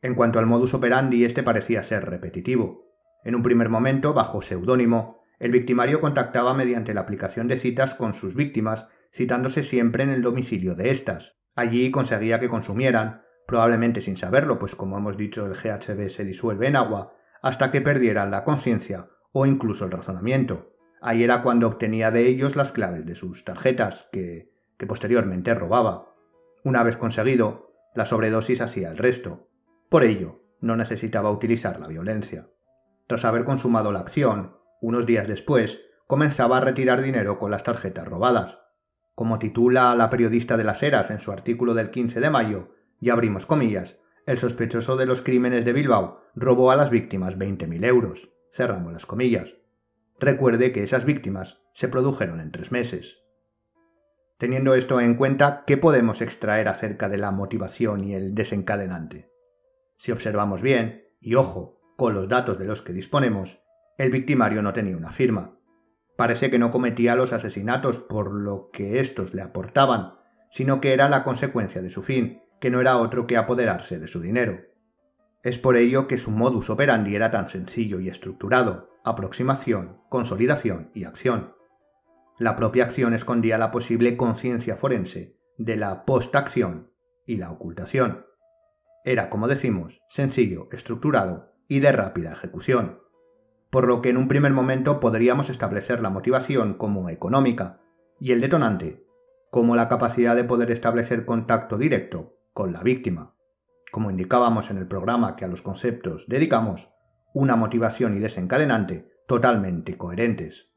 En 0.00 0.14
cuanto 0.14 0.38
al 0.38 0.46
modus 0.46 0.74
operandi, 0.74 1.24
este 1.24 1.42
parecía 1.42 1.82
ser 1.82 2.08
repetitivo. 2.08 2.86
En 3.24 3.34
un 3.34 3.42
primer 3.42 3.68
momento, 3.68 4.14
bajo 4.14 4.42
seudónimo, 4.42 5.24
el 5.40 5.50
victimario 5.50 6.00
contactaba 6.00 6.54
mediante 6.54 6.94
la 6.94 7.00
aplicación 7.00 7.48
de 7.48 7.58
citas 7.58 7.96
con 7.96 8.14
sus 8.14 8.36
víctimas, 8.36 8.86
citándose 9.12 9.64
siempre 9.64 10.04
en 10.04 10.10
el 10.10 10.22
domicilio 10.22 10.76
de 10.76 10.92
éstas. 10.92 11.34
Allí 11.56 11.90
conseguía 11.90 12.38
que 12.38 12.48
consumieran, 12.48 13.22
probablemente 13.52 14.00
sin 14.00 14.16
saberlo, 14.16 14.58
pues 14.58 14.74
como 14.74 14.96
hemos 14.96 15.18
dicho 15.18 15.44
el 15.44 15.52
GHB 15.52 16.08
se 16.08 16.24
disuelve 16.24 16.68
en 16.68 16.76
agua, 16.76 17.12
hasta 17.42 17.70
que 17.70 17.82
perdieran 17.82 18.30
la 18.30 18.44
conciencia 18.44 19.10
o 19.32 19.44
incluso 19.44 19.84
el 19.84 19.90
razonamiento. 19.90 20.72
Ahí 21.02 21.22
era 21.22 21.42
cuando 21.42 21.66
obtenía 21.66 22.10
de 22.10 22.26
ellos 22.28 22.56
las 22.56 22.72
claves 22.72 23.04
de 23.04 23.14
sus 23.14 23.44
tarjetas, 23.44 24.08
que, 24.10 24.50
posteriormente 24.88 25.52
robaba. 25.52 26.14
Una 26.64 26.82
vez 26.82 26.96
conseguido, 26.96 27.74
la 27.94 28.06
sobredosis 28.06 28.62
hacía 28.62 28.90
el 28.90 28.96
resto. 28.96 29.50
Por 29.90 30.02
ello, 30.02 30.40
no 30.62 30.74
necesitaba 30.74 31.30
utilizar 31.30 31.78
la 31.78 31.88
violencia. 31.88 32.48
Tras 33.06 33.26
haber 33.26 33.44
consumado 33.44 33.92
la 33.92 34.00
acción, 34.00 34.56
unos 34.80 35.04
días 35.04 35.28
después, 35.28 35.78
comenzaba 36.06 36.56
a 36.56 36.60
retirar 36.62 37.02
dinero 37.02 37.38
con 37.38 37.50
las 37.50 37.64
tarjetas 37.64 38.08
robadas. 38.08 38.60
Como 39.14 39.38
titula 39.38 39.94
la 39.94 40.08
periodista 40.08 40.56
de 40.56 40.64
las 40.64 40.82
Heras 40.82 41.10
en 41.10 41.20
su 41.20 41.32
artículo 41.32 41.74
del 41.74 41.90
15 41.90 42.18
de 42.18 42.30
mayo, 42.30 42.70
y 43.02 43.10
abrimos 43.10 43.46
comillas, 43.46 43.98
el 44.26 44.38
sospechoso 44.38 44.96
de 44.96 45.06
los 45.06 45.22
crímenes 45.22 45.64
de 45.64 45.72
Bilbao 45.72 46.22
robó 46.36 46.70
a 46.70 46.76
las 46.76 46.88
víctimas 46.88 47.36
20.000 47.36 47.84
euros. 47.84 48.30
Cerramos 48.54 48.92
las 48.92 49.06
comillas. 49.06 49.48
Recuerde 50.20 50.70
que 50.70 50.84
esas 50.84 51.04
víctimas 51.04 51.58
se 51.74 51.88
produjeron 51.88 52.38
en 52.38 52.52
tres 52.52 52.70
meses. 52.70 53.18
Teniendo 54.38 54.76
esto 54.76 55.00
en 55.00 55.16
cuenta, 55.16 55.64
¿qué 55.66 55.76
podemos 55.76 56.20
extraer 56.20 56.68
acerca 56.68 57.08
de 57.08 57.18
la 57.18 57.32
motivación 57.32 58.04
y 58.04 58.14
el 58.14 58.36
desencadenante? 58.36 59.32
Si 59.98 60.12
observamos 60.12 60.62
bien, 60.62 61.08
y 61.20 61.34
ojo, 61.34 61.80
con 61.96 62.14
los 62.14 62.28
datos 62.28 62.56
de 62.56 62.66
los 62.66 62.82
que 62.82 62.92
disponemos, 62.92 63.58
el 63.98 64.12
victimario 64.12 64.62
no 64.62 64.72
tenía 64.72 64.96
una 64.96 65.10
firma. 65.10 65.58
Parece 66.16 66.52
que 66.52 66.58
no 66.60 66.70
cometía 66.70 67.16
los 67.16 67.32
asesinatos 67.32 67.98
por 67.98 68.32
lo 68.32 68.70
que 68.72 69.00
éstos 69.00 69.34
le 69.34 69.42
aportaban, 69.42 70.14
sino 70.52 70.80
que 70.80 70.92
era 70.92 71.08
la 71.08 71.24
consecuencia 71.24 71.82
de 71.82 71.90
su 71.90 72.04
fin, 72.04 72.41
que 72.62 72.70
no 72.70 72.80
era 72.80 72.98
otro 72.98 73.26
que 73.26 73.36
apoderarse 73.36 73.98
de 73.98 74.06
su 74.06 74.20
dinero. 74.20 74.60
Es 75.42 75.58
por 75.58 75.76
ello 75.76 76.06
que 76.06 76.16
su 76.16 76.30
modus 76.30 76.70
operandi 76.70 77.16
era 77.16 77.32
tan 77.32 77.48
sencillo 77.48 77.98
y 77.98 78.08
estructurado, 78.08 78.88
aproximación, 79.04 80.00
consolidación 80.08 80.88
y 80.94 81.02
acción. 81.02 81.56
La 82.38 82.54
propia 82.54 82.84
acción 82.84 83.14
escondía 83.14 83.58
la 83.58 83.72
posible 83.72 84.16
conciencia 84.16 84.76
forense 84.76 85.36
de 85.58 85.76
la 85.76 86.04
postacción 86.04 86.92
y 87.26 87.38
la 87.38 87.50
ocultación. 87.50 88.26
Era, 89.04 89.28
como 89.28 89.48
decimos, 89.48 90.00
sencillo, 90.08 90.68
estructurado 90.70 91.54
y 91.66 91.80
de 91.80 91.90
rápida 91.90 92.30
ejecución, 92.30 93.00
por 93.70 93.88
lo 93.88 94.02
que 94.02 94.10
en 94.10 94.16
un 94.16 94.28
primer 94.28 94.52
momento 94.52 95.00
podríamos 95.00 95.50
establecer 95.50 96.00
la 96.00 96.10
motivación 96.10 96.74
como 96.74 97.08
económica 97.08 97.80
y 98.20 98.30
el 98.30 98.40
detonante 98.40 99.04
como 99.50 99.74
la 99.74 99.88
capacidad 99.88 100.36
de 100.36 100.44
poder 100.44 100.70
establecer 100.70 101.26
contacto 101.26 101.76
directo 101.76 102.38
con 102.52 102.72
la 102.72 102.82
víctima. 102.82 103.34
Como 103.90 104.10
indicábamos 104.10 104.70
en 104.70 104.78
el 104.78 104.86
programa 104.86 105.36
que 105.36 105.44
a 105.44 105.48
los 105.48 105.62
conceptos 105.62 106.24
dedicamos, 106.28 106.88
una 107.34 107.56
motivación 107.56 108.16
y 108.16 108.20
desencadenante 108.20 109.10
totalmente 109.26 109.96
coherentes. 109.96 110.68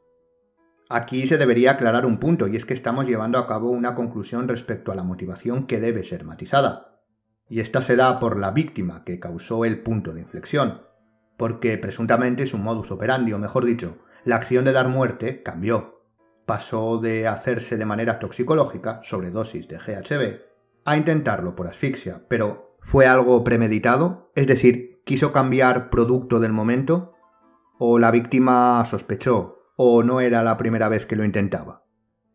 Aquí 0.90 1.26
se 1.28 1.38
debería 1.38 1.72
aclarar 1.72 2.06
un 2.06 2.20
punto, 2.20 2.48
y 2.48 2.56
es 2.56 2.66
que 2.66 2.74
estamos 2.74 3.08
llevando 3.08 3.40
a 3.40 3.48
cabo 3.48 3.72
una 3.72 3.96
conclusión 3.96 4.48
respecto 4.48 4.92
a 4.92 4.96
la 4.96 5.04
motivación 5.04 5.66
que 5.66 5.80
debe 5.80 6.04
ser 6.04 6.26
matizada. 6.26 7.02
Y 7.50 7.60
esta 7.60 7.82
se 7.82 7.96
da 7.96 8.20
por 8.20 8.40
la 8.40 8.52
víctima 8.52 9.04
que 9.04 9.20
causó 9.20 9.66
el 9.66 9.80
punto 9.82 10.14
de 10.14 10.22
inflexión, 10.22 10.82
porque 11.38 11.78
presuntamente 11.78 12.46
su 12.46 12.58
modus 12.58 12.92
operandi, 12.92 13.34
o 13.34 13.40
mejor 13.40 13.66
dicho, 13.66 13.98
la 14.24 14.38
acción 14.38 14.64
de 14.64 14.74
dar 14.74 14.88
muerte 14.88 15.44
cambió. 15.44 16.04
pasó 16.46 17.00
de 17.00 17.28
hacerse 17.28 17.76
de 17.76 17.86
manera 17.86 18.20
toxicológica, 18.20 19.02
sobredosis 19.04 19.68
de 19.68 19.78
GHB, 19.80 20.45
a 20.86 20.98
intentarlo 20.98 21.56
por 21.56 21.68
asfixia, 21.68 22.24
pero 22.30 22.78
¿fue 22.80 23.08
algo 23.08 23.44
premeditado? 23.44 24.32
Es 24.36 24.46
decir, 24.46 25.02
¿quiso 25.04 25.34
cambiar 25.34 25.90
producto 25.90 26.40
del 26.40 26.54
momento? 26.54 27.14
¿O 27.80 27.98
la 28.00 28.12
víctima 28.12 28.86
sospechó? 28.86 29.58
¿O 29.76 30.04
no 30.04 30.22
era 30.22 30.44
la 30.44 30.58
primera 30.58 30.88
vez 30.88 31.08
que 31.08 31.16
lo 31.16 31.26
intentaba? 31.26 31.84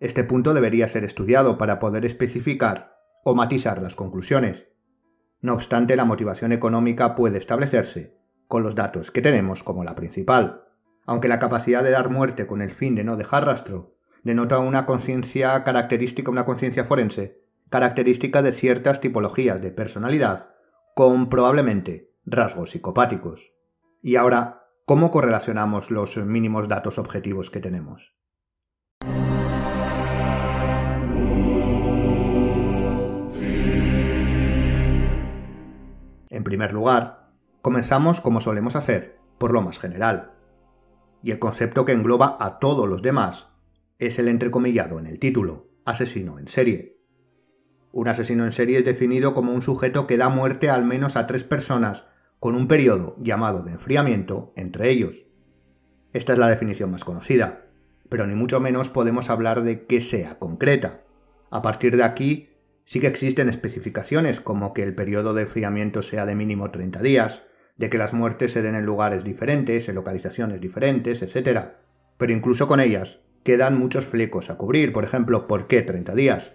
Este 0.00 0.24
punto 0.24 0.52
debería 0.52 0.88
ser 0.88 1.04
estudiado 1.04 1.58
para 1.58 1.78
poder 1.78 2.04
especificar 2.04 2.96
o 3.24 3.34
matizar 3.34 3.80
las 3.80 3.94
conclusiones. 3.94 4.66
No 5.40 5.54
obstante, 5.54 5.94
la 5.94 6.04
motivación 6.04 6.52
económica 6.52 7.14
puede 7.14 7.38
establecerse 7.38 8.16
con 8.48 8.64
los 8.64 8.74
datos 8.74 9.12
que 9.12 9.22
tenemos 9.22 9.62
como 9.62 9.84
la 9.84 9.94
principal, 9.94 10.64
aunque 11.06 11.28
la 11.28 11.38
capacidad 11.38 11.84
de 11.84 11.92
dar 11.92 12.10
muerte 12.10 12.46
con 12.46 12.62
el 12.62 12.72
fin 12.72 12.96
de 12.96 13.04
no 13.04 13.16
dejar 13.16 13.46
rastro 13.46 13.94
denota 14.24 14.58
una 14.58 14.86
conciencia 14.86 15.62
característica, 15.64 16.30
una 16.30 16.44
conciencia 16.44 16.84
forense, 16.84 17.40
característica 17.70 18.42
de 18.42 18.52
ciertas 18.52 19.00
tipologías 19.00 19.62
de 19.62 19.70
personalidad, 19.70 20.50
con 20.96 21.28
probablemente 21.28 22.10
rasgos 22.24 22.72
psicopáticos. 22.72 23.52
Y 24.02 24.16
ahora, 24.16 24.64
¿cómo 24.84 25.12
correlacionamos 25.12 25.90
los 25.90 26.16
mínimos 26.16 26.68
datos 26.68 26.98
objetivos 26.98 27.48
que 27.48 27.60
tenemos? 27.60 28.16
En 36.28 36.44
primer 36.44 36.72
lugar, 36.72 37.28
comenzamos 37.62 38.20
como 38.20 38.40
solemos 38.40 38.74
hacer, 38.74 39.18
por 39.38 39.52
lo 39.52 39.62
más 39.62 39.78
general. 39.78 40.32
Y 41.22 41.30
el 41.30 41.38
concepto 41.38 41.84
que 41.84 41.92
engloba 41.92 42.36
a 42.40 42.58
todos 42.58 42.88
los 42.88 43.02
demás 43.02 43.46
es 44.00 44.18
el 44.18 44.26
entrecomillado 44.26 44.98
en 44.98 45.06
el 45.06 45.20
título, 45.20 45.68
asesino 45.84 46.40
en 46.40 46.48
serie. 46.48 46.99
Un 47.92 48.08
asesino 48.08 48.44
en 48.44 48.52
serie 48.52 48.78
es 48.78 48.84
definido 48.84 49.34
como 49.34 49.52
un 49.52 49.62
sujeto 49.62 50.06
que 50.06 50.16
da 50.16 50.28
muerte 50.28 50.70
al 50.70 50.84
menos 50.84 51.16
a 51.16 51.26
tres 51.26 51.44
personas 51.44 52.04
con 52.38 52.54
un 52.54 52.68
periodo 52.68 53.16
llamado 53.18 53.62
de 53.62 53.72
enfriamiento 53.72 54.52
entre 54.56 54.90
ellos. 54.90 55.16
Esta 56.12 56.32
es 56.32 56.38
la 56.38 56.48
definición 56.48 56.90
más 56.90 57.04
conocida, 57.04 57.66
pero 58.08 58.26
ni 58.26 58.34
mucho 58.34 58.60
menos 58.60 58.88
podemos 58.90 59.30
hablar 59.30 59.62
de 59.62 59.86
que 59.86 60.00
sea 60.00 60.38
concreta. 60.38 61.02
A 61.50 61.62
partir 61.62 61.96
de 61.96 62.04
aquí 62.04 62.50
Sí 62.90 62.98
que 62.98 63.06
existen 63.06 63.48
especificaciones 63.48 64.40
como 64.40 64.74
que 64.74 64.82
el 64.82 64.96
periodo 64.96 65.32
de 65.32 65.42
enfriamiento 65.42 66.02
sea 66.02 66.26
de 66.26 66.34
mínimo 66.34 66.72
30 66.72 67.00
días, 67.02 67.40
de 67.76 67.88
que 67.88 67.98
las 67.98 68.12
muertes 68.12 68.50
se 68.50 68.62
den 68.62 68.74
en 68.74 68.84
lugares 68.84 69.22
diferentes, 69.22 69.88
en 69.88 69.94
localizaciones 69.94 70.60
diferentes, 70.60 71.22
etc. 71.22 71.66
Pero 72.16 72.32
incluso 72.32 72.66
con 72.66 72.80
ellas 72.80 73.20
quedan 73.44 73.78
muchos 73.78 74.06
flecos 74.06 74.50
a 74.50 74.56
cubrir. 74.56 74.92
Por 74.92 75.04
ejemplo, 75.04 75.46
¿por 75.46 75.68
qué 75.68 75.82
30 75.82 76.16
días? 76.16 76.50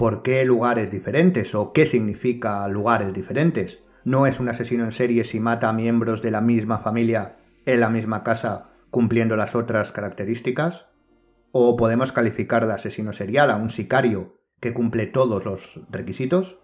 ¿Por 0.00 0.22
qué 0.22 0.46
lugares 0.46 0.90
diferentes? 0.90 1.54
¿O 1.54 1.74
qué 1.74 1.84
significa 1.84 2.66
lugares 2.68 3.12
diferentes? 3.12 3.80
¿No 4.02 4.26
es 4.26 4.40
un 4.40 4.48
asesino 4.48 4.84
en 4.84 4.92
serie 4.92 5.24
si 5.24 5.40
mata 5.40 5.68
a 5.68 5.74
miembros 5.74 6.22
de 6.22 6.30
la 6.30 6.40
misma 6.40 6.78
familia 6.78 7.36
en 7.66 7.80
la 7.80 7.90
misma 7.90 8.24
casa 8.24 8.70
cumpliendo 8.90 9.36
las 9.36 9.54
otras 9.54 9.92
características? 9.92 10.86
¿O 11.52 11.76
podemos 11.76 12.12
calificar 12.12 12.66
de 12.66 12.72
asesino 12.72 13.12
serial 13.12 13.50
a 13.50 13.56
un 13.56 13.68
sicario 13.68 14.38
que 14.58 14.72
cumple 14.72 15.06
todos 15.06 15.44
los 15.44 15.78
requisitos? 15.90 16.56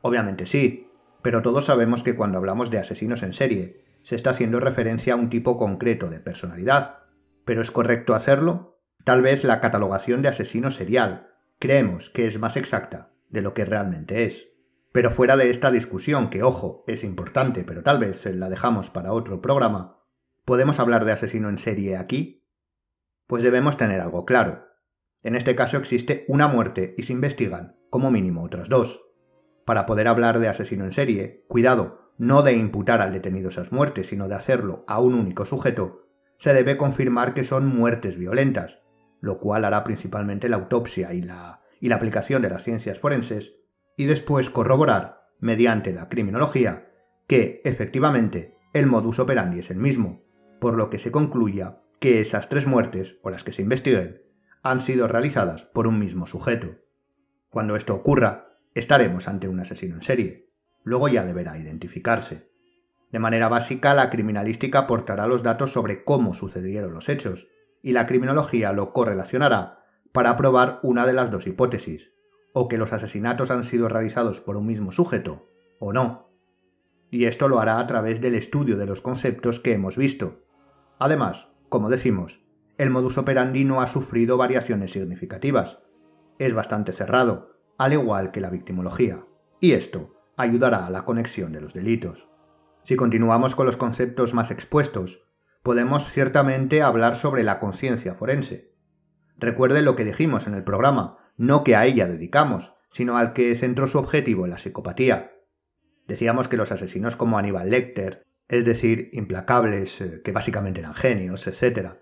Obviamente 0.00 0.46
sí, 0.46 0.88
pero 1.20 1.42
todos 1.42 1.64
sabemos 1.64 2.04
que 2.04 2.14
cuando 2.14 2.38
hablamos 2.38 2.70
de 2.70 2.78
asesinos 2.78 3.24
en 3.24 3.32
serie, 3.32 3.82
se 4.04 4.14
está 4.14 4.30
haciendo 4.30 4.60
referencia 4.60 5.14
a 5.14 5.16
un 5.16 5.30
tipo 5.30 5.58
concreto 5.58 6.10
de 6.10 6.20
personalidad. 6.20 6.98
¿Pero 7.44 7.60
es 7.60 7.72
correcto 7.72 8.14
hacerlo? 8.14 8.78
Tal 9.02 9.20
vez 9.20 9.42
la 9.42 9.60
catalogación 9.60 10.22
de 10.22 10.28
asesino 10.28 10.70
serial 10.70 11.33
creemos 11.58 12.10
que 12.10 12.26
es 12.26 12.38
más 12.38 12.56
exacta 12.56 13.12
de 13.28 13.42
lo 13.42 13.54
que 13.54 13.64
realmente 13.64 14.24
es. 14.24 14.48
Pero 14.92 15.10
fuera 15.10 15.36
de 15.36 15.50
esta 15.50 15.70
discusión, 15.70 16.30
que 16.30 16.42
ojo, 16.42 16.84
es 16.86 17.02
importante, 17.02 17.64
pero 17.64 17.82
tal 17.82 17.98
vez 17.98 18.24
la 18.26 18.48
dejamos 18.48 18.90
para 18.90 19.12
otro 19.12 19.40
programa, 19.40 20.00
¿podemos 20.44 20.78
hablar 20.78 21.04
de 21.04 21.12
asesino 21.12 21.48
en 21.48 21.58
serie 21.58 21.96
aquí? 21.96 22.46
Pues 23.26 23.42
debemos 23.42 23.76
tener 23.76 24.00
algo 24.00 24.24
claro. 24.24 24.66
En 25.22 25.34
este 25.34 25.56
caso 25.56 25.78
existe 25.78 26.24
una 26.28 26.46
muerte 26.46 26.94
y 26.96 27.04
se 27.04 27.12
investigan, 27.12 27.76
como 27.90 28.10
mínimo, 28.10 28.44
otras 28.44 28.68
dos. 28.68 29.00
Para 29.64 29.86
poder 29.86 30.06
hablar 30.06 30.38
de 30.38 30.48
asesino 30.48 30.84
en 30.84 30.92
serie, 30.92 31.44
cuidado, 31.48 32.12
no 32.18 32.42
de 32.42 32.52
imputar 32.52 33.00
al 33.00 33.12
detenido 33.12 33.48
esas 33.48 33.72
muertes, 33.72 34.08
sino 34.08 34.28
de 34.28 34.34
hacerlo 34.34 34.84
a 34.86 35.00
un 35.00 35.14
único 35.14 35.46
sujeto, 35.46 36.04
se 36.38 36.52
debe 36.52 36.76
confirmar 36.76 37.34
que 37.34 37.44
son 37.44 37.66
muertes 37.66 38.16
violentas, 38.16 38.78
lo 39.24 39.38
cual 39.38 39.64
hará 39.64 39.84
principalmente 39.84 40.50
la 40.50 40.56
autopsia 40.56 41.14
y 41.14 41.22
la, 41.22 41.62
y 41.80 41.88
la 41.88 41.96
aplicación 41.96 42.42
de 42.42 42.50
las 42.50 42.62
ciencias 42.62 42.98
forenses, 42.98 43.54
y 43.96 44.04
después 44.04 44.50
corroborar, 44.50 45.30
mediante 45.40 45.94
la 45.94 46.10
criminología, 46.10 46.90
que, 47.26 47.62
efectivamente, 47.64 48.58
el 48.74 48.84
modus 48.84 49.18
operandi 49.18 49.60
es 49.60 49.70
el 49.70 49.78
mismo, 49.78 50.22
por 50.60 50.74
lo 50.74 50.90
que 50.90 50.98
se 50.98 51.10
concluya 51.10 51.80
que 52.00 52.20
esas 52.20 52.50
tres 52.50 52.66
muertes, 52.66 53.16
o 53.22 53.30
las 53.30 53.44
que 53.44 53.54
se 53.54 53.62
investiguen, 53.62 54.20
han 54.62 54.82
sido 54.82 55.08
realizadas 55.08 55.62
por 55.62 55.86
un 55.86 55.98
mismo 55.98 56.26
sujeto. 56.26 56.76
Cuando 57.48 57.76
esto 57.76 57.94
ocurra, 57.94 58.58
estaremos 58.74 59.26
ante 59.26 59.48
un 59.48 59.58
asesino 59.58 59.94
en 59.94 60.02
serie. 60.02 60.50
Luego 60.82 61.08
ya 61.08 61.24
deberá 61.24 61.56
identificarse. 61.56 62.50
De 63.10 63.20
manera 63.20 63.48
básica, 63.48 63.94
la 63.94 64.10
criminalística 64.10 64.80
aportará 64.80 65.26
los 65.26 65.42
datos 65.42 65.72
sobre 65.72 66.04
cómo 66.04 66.34
sucedieron 66.34 66.92
los 66.92 67.08
hechos, 67.08 67.46
y 67.84 67.92
la 67.92 68.06
criminología 68.06 68.72
lo 68.72 68.94
correlacionará 68.94 69.84
para 70.10 70.38
probar 70.38 70.80
una 70.82 71.06
de 71.06 71.12
las 71.12 71.30
dos 71.30 71.46
hipótesis, 71.46 72.12
o 72.54 72.66
que 72.66 72.78
los 72.78 72.94
asesinatos 72.94 73.50
han 73.50 73.62
sido 73.62 73.90
realizados 73.90 74.40
por 74.40 74.56
un 74.56 74.64
mismo 74.66 74.90
sujeto, 74.90 75.50
o 75.78 75.92
no. 75.92 76.30
Y 77.10 77.26
esto 77.26 77.46
lo 77.46 77.60
hará 77.60 77.78
a 77.78 77.86
través 77.86 78.22
del 78.22 78.36
estudio 78.36 78.78
de 78.78 78.86
los 78.86 79.02
conceptos 79.02 79.60
que 79.60 79.74
hemos 79.74 79.98
visto. 79.98 80.46
Además, 80.98 81.48
como 81.68 81.90
decimos, 81.90 82.40
el 82.78 82.88
modus 82.88 83.18
operandi 83.18 83.66
no 83.66 83.82
ha 83.82 83.86
sufrido 83.86 84.38
variaciones 84.38 84.92
significativas. 84.92 85.78
Es 86.38 86.54
bastante 86.54 86.92
cerrado, 86.92 87.58
al 87.76 87.92
igual 87.92 88.30
que 88.30 88.40
la 88.40 88.48
victimología, 88.48 89.26
y 89.60 89.72
esto 89.72 90.14
ayudará 90.38 90.86
a 90.86 90.90
la 90.90 91.04
conexión 91.04 91.52
de 91.52 91.60
los 91.60 91.74
delitos. 91.74 92.26
Si 92.84 92.96
continuamos 92.96 93.54
con 93.54 93.66
los 93.66 93.76
conceptos 93.76 94.32
más 94.32 94.50
expuestos, 94.50 95.23
podemos 95.64 96.12
ciertamente 96.12 96.82
hablar 96.82 97.16
sobre 97.16 97.42
la 97.42 97.58
conciencia 97.58 98.14
forense. 98.14 98.70
Recuerde 99.38 99.80
lo 99.80 99.96
que 99.96 100.04
dijimos 100.04 100.46
en 100.46 100.52
el 100.52 100.62
programa, 100.62 101.18
no 101.38 101.64
que 101.64 101.74
a 101.74 101.86
ella 101.86 102.06
dedicamos, 102.06 102.74
sino 102.92 103.16
al 103.16 103.32
que 103.32 103.56
centró 103.56 103.88
su 103.88 103.98
objetivo 103.98 104.46
la 104.46 104.58
psicopatía. 104.58 105.32
Decíamos 106.06 106.48
que 106.48 106.58
los 106.58 106.70
asesinos 106.70 107.16
como 107.16 107.38
Aníbal 107.38 107.70
Lecter, 107.70 108.22
es 108.46 108.66
decir, 108.66 109.08
implacables, 109.14 110.02
eh, 110.02 110.20
que 110.22 110.32
básicamente 110.32 110.80
eran 110.80 110.94
genios, 110.94 111.46
etc., 111.46 111.94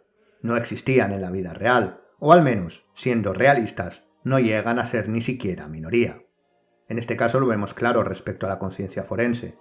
no 0.43 0.57
existían 0.57 1.13
en 1.13 1.23
la 1.23 1.31
vida 1.31 1.55
real, 1.55 2.01
o 2.19 2.33
al 2.33 2.43
menos, 2.43 2.85
siendo 2.95 3.33
realistas, 3.33 4.03
no 4.25 4.41
llegan 4.41 4.81
a 4.81 4.87
ser 4.87 5.09
ni 5.09 5.21
siquiera 5.21 5.69
minoría. 5.69 6.21
En 6.89 6.99
este 6.99 7.17
caso 7.17 7.39
lo 7.39 7.47
vemos 7.47 7.75
claro 7.75 8.03
respecto 8.03 8.47
a 8.47 8.49
la 8.49 8.59
conciencia 8.59 9.05
forense. 9.05 9.57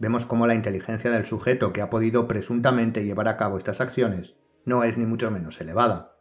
Vemos 0.00 0.24
cómo 0.24 0.46
la 0.46 0.54
inteligencia 0.54 1.10
del 1.10 1.26
sujeto 1.26 1.74
que 1.74 1.82
ha 1.82 1.90
podido 1.90 2.26
presuntamente 2.26 3.04
llevar 3.04 3.28
a 3.28 3.36
cabo 3.36 3.58
estas 3.58 3.82
acciones 3.82 4.34
no 4.64 4.82
es 4.82 4.96
ni 4.96 5.04
mucho 5.04 5.30
menos 5.30 5.60
elevada. 5.60 6.16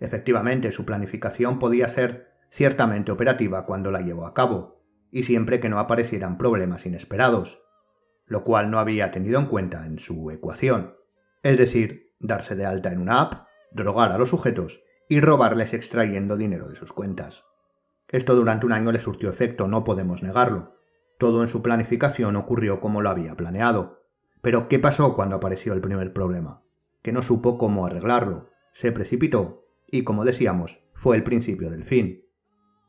Efectivamente, 0.00 0.72
su 0.72 0.86
planificación 0.86 1.58
podía 1.58 1.88
ser 1.88 2.32
ciertamente 2.48 3.12
operativa 3.12 3.66
cuando 3.66 3.90
la 3.90 4.00
llevó 4.00 4.26
a 4.26 4.32
cabo, 4.32 4.82
y 5.10 5.24
siempre 5.24 5.60
que 5.60 5.68
no 5.68 5.78
aparecieran 5.78 6.38
problemas 6.38 6.86
inesperados, 6.86 7.60
lo 8.24 8.44
cual 8.44 8.70
no 8.70 8.78
había 8.78 9.10
tenido 9.10 9.38
en 9.38 9.46
cuenta 9.46 9.86
en 9.86 9.98
su 9.98 10.30
ecuación. 10.30 10.96
Es 11.42 11.58
decir, 11.58 12.14
darse 12.18 12.56
de 12.56 12.64
alta 12.64 12.92
en 12.92 13.00
una 13.00 13.20
app, 13.20 13.46
drogar 13.72 14.12
a 14.12 14.18
los 14.18 14.30
sujetos 14.30 14.80
y 15.06 15.20
robarles 15.20 15.74
extrayendo 15.74 16.38
dinero 16.38 16.66
de 16.66 16.76
sus 16.76 16.94
cuentas. 16.94 17.44
Esto 18.08 18.34
durante 18.34 18.64
un 18.64 18.72
año 18.72 18.90
le 18.90 19.00
surtió 19.00 19.28
efecto, 19.28 19.68
no 19.68 19.84
podemos 19.84 20.22
negarlo. 20.22 20.76
Todo 21.22 21.44
en 21.44 21.48
su 21.48 21.62
planificación 21.62 22.34
ocurrió 22.34 22.80
como 22.80 23.00
lo 23.00 23.08
había 23.08 23.36
planeado. 23.36 24.02
Pero 24.40 24.66
¿qué 24.66 24.80
pasó 24.80 25.14
cuando 25.14 25.36
apareció 25.36 25.72
el 25.72 25.80
primer 25.80 26.12
problema? 26.12 26.64
Que 27.00 27.12
no 27.12 27.22
supo 27.22 27.58
cómo 27.58 27.86
arreglarlo, 27.86 28.48
se 28.72 28.90
precipitó 28.90 29.68
y, 29.86 30.02
como 30.02 30.24
decíamos, 30.24 30.80
fue 30.94 31.14
el 31.14 31.22
principio 31.22 31.70
del 31.70 31.84
fin. 31.84 32.24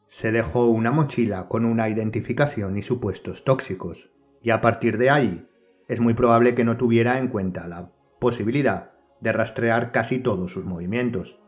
Se 0.07 0.31
dejó 0.31 0.65
una 0.65 0.89
mochila 0.89 1.47
con 1.47 1.63
una 1.63 1.89
identificación 1.89 2.75
y 2.75 2.81
supuestos 2.81 3.43
tóxicos, 3.43 4.09
y 4.41 4.49
a 4.49 4.61
partir 4.61 4.97
de 4.97 5.11
ahí 5.11 5.47
es 5.87 5.99
muy 5.99 6.15
probable 6.15 6.55
que 6.55 6.63
no 6.63 6.75
tuviera 6.75 7.19
en 7.19 7.27
cuenta 7.27 7.67
la 7.67 7.91
posibilidad 8.17 8.93
de 9.21 9.31
rastrear 9.31 9.91
casi 9.91 10.17
todos 10.17 10.51
sus 10.51 10.65
movimientos, 10.65 11.39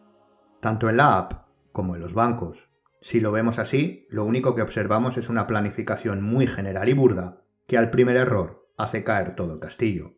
tanto 0.60 0.88
en 0.88 0.98
la 0.98 1.18
app 1.18 1.48
como 1.72 1.96
en 1.96 2.02
los 2.04 2.14
bancos. 2.14 2.65
Si 3.06 3.20
lo 3.20 3.32
vemos 3.32 3.60
así, 3.60 4.08
lo 4.10 4.26
único 4.26 4.56
que 4.56 4.64
observamos 4.64 5.16
es 5.18 5.30
una 5.30 5.46
planificación 5.46 6.24
muy 6.24 6.48
general 6.48 6.90
y 6.90 6.94
burda 6.94 7.44
que 7.68 7.78
al 7.78 7.92
primer 7.92 8.18
error 8.18 8.68
hace 8.78 9.04
caer 9.04 9.36
todo 9.36 9.54
el 9.54 9.60
castillo. 9.60 10.14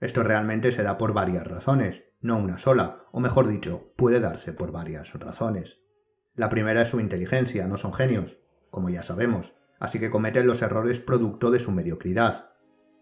Esto 0.00 0.22
realmente 0.22 0.72
se 0.72 0.82
da 0.82 0.96
por 0.96 1.12
varias 1.12 1.46
razones, 1.46 2.02
no 2.22 2.38
una 2.38 2.56
sola, 2.56 3.04
o 3.12 3.20
mejor 3.20 3.48
dicho, 3.48 3.92
puede 3.96 4.18
darse 4.18 4.54
por 4.54 4.72
varias 4.72 5.12
razones. 5.12 5.78
La 6.34 6.48
primera 6.48 6.80
es 6.80 6.88
su 6.88 7.00
inteligencia, 7.00 7.66
no 7.66 7.76
son 7.76 7.92
genios, 7.92 8.38
como 8.70 8.88
ya 8.88 9.02
sabemos, 9.02 9.52
así 9.78 10.00
que 10.00 10.08
cometen 10.08 10.46
los 10.46 10.62
errores 10.62 11.00
producto 11.00 11.50
de 11.50 11.60
su 11.60 11.70
mediocridad. 11.70 12.52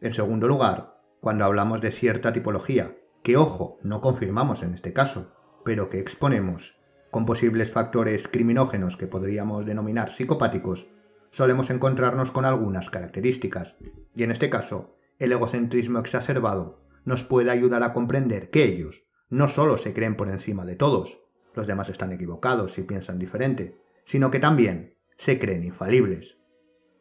En 0.01 0.13
segundo 0.13 0.49
lugar, 0.49 0.97
cuando 1.21 1.45
hablamos 1.45 1.83
de 1.83 1.93
cierta 1.93 2.33
tipología, 2.33 2.97
que 3.23 3.37
ojo, 3.37 3.79
no 3.85 4.01
confirmamos 4.01 4.65
en 4.65 4.75
este 4.75 4.93
caso, 4.93 5.37
pero 5.65 5.89
que 5.89 6.01
exponemos, 6.01 6.82
con 7.13 7.27
posibles 7.27 7.71
factores 7.71 8.27
criminógenos 8.27 8.97
que 8.97 9.07
podríamos 9.07 9.67
denominar 9.67 10.11
psicopáticos, 10.11 10.89
solemos 11.31 11.69
encontrarnos 11.69 12.31
con 12.31 12.47
algunas 12.47 12.89
características, 12.89 13.77
y 14.17 14.23
en 14.23 14.31
este 14.31 14.49
caso, 14.49 14.97
el 15.19 15.31
egocentrismo 15.33 15.99
exacerbado 15.99 16.81
nos 17.05 17.23
puede 17.23 17.51
ayudar 17.51 17.83
a 17.83 17.93
comprender 17.93 18.49
que 18.49 18.65
ellos 18.65 19.03
no 19.29 19.49
solo 19.49 19.77
se 19.77 19.93
creen 19.93 20.17
por 20.17 20.31
encima 20.31 20.65
de 20.65 20.75
todos, 20.75 21.19
los 21.55 21.67
demás 21.67 21.91
están 21.91 22.13
equivocados 22.13 22.79
y 22.79 22.83
piensan 22.83 23.19
diferente, 23.19 23.77
sino 24.07 24.31
que 24.31 24.41
también 24.41 24.95
se 25.19 25.39
creen 25.39 25.65
infalibles. 25.65 26.39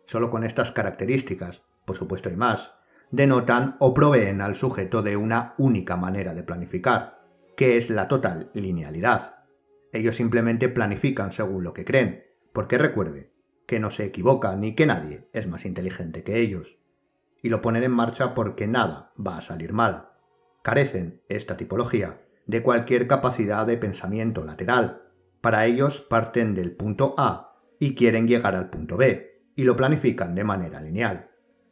Solo 0.08 0.30
con 0.30 0.44
estas 0.44 0.74
características, 0.74 1.62
por 1.86 1.96
supuesto 1.96 2.28
hay 2.28 2.36
más, 2.36 2.74
denotan 3.12 3.78
o 3.80 3.94
proveen 3.94 4.42
al 4.42 4.56
sujeto 4.56 5.04
de 5.04 5.16
una 5.16 5.56
única 5.58 5.96
manera 5.96 6.34
de 6.34 6.44
planificar, 6.44 7.22
que 7.56 7.78
es 7.78 7.90
la 7.90 8.10
total 8.10 8.52
linealidad. 8.54 9.41
Ellos 9.92 10.16
simplemente 10.16 10.70
planifican 10.70 11.32
según 11.32 11.64
lo 11.64 11.74
que 11.74 11.86
creen, 11.86 12.24
porque 12.54 12.78
recuerde 12.78 13.32
que 13.68 13.80
no 13.80 13.90
se 13.90 14.06
equivoca 14.06 14.56
ni 14.56 14.76
que 14.76 14.86
nadie 14.86 15.28
es 15.34 15.48
más 15.48 15.66
inteligente 15.66 16.24
que 16.24 16.40
ellos, 16.40 16.78
y 17.42 17.50
lo 17.50 17.62
ponen 17.62 17.84
en 17.84 17.92
marcha 17.92 18.34
porque 18.34 18.68
nada 18.68 19.12
va 19.16 19.38
a 19.38 19.42
salir 19.42 19.74
mal. 19.74 20.10
Carecen, 20.62 21.22
esta 21.28 21.58
tipología, 21.58 22.22
de 22.46 22.62
cualquier 22.64 23.08
capacidad 23.08 23.66
de 23.66 23.78
pensamiento 23.78 24.44
lateral. 24.44 25.04
Para 25.42 25.66
ellos 25.66 26.02
parten 26.02 26.54
del 26.54 26.72
punto 26.72 27.16
A 27.18 27.56
y 27.80 27.96
quieren 27.96 28.28
llegar 28.28 28.56
al 28.56 28.70
punto 28.70 28.98
B, 28.98 29.42
y 29.56 29.64
lo 29.64 29.76
planifican 29.76 30.36
de 30.36 30.44
manera 30.44 30.82
lineal 30.82 31.32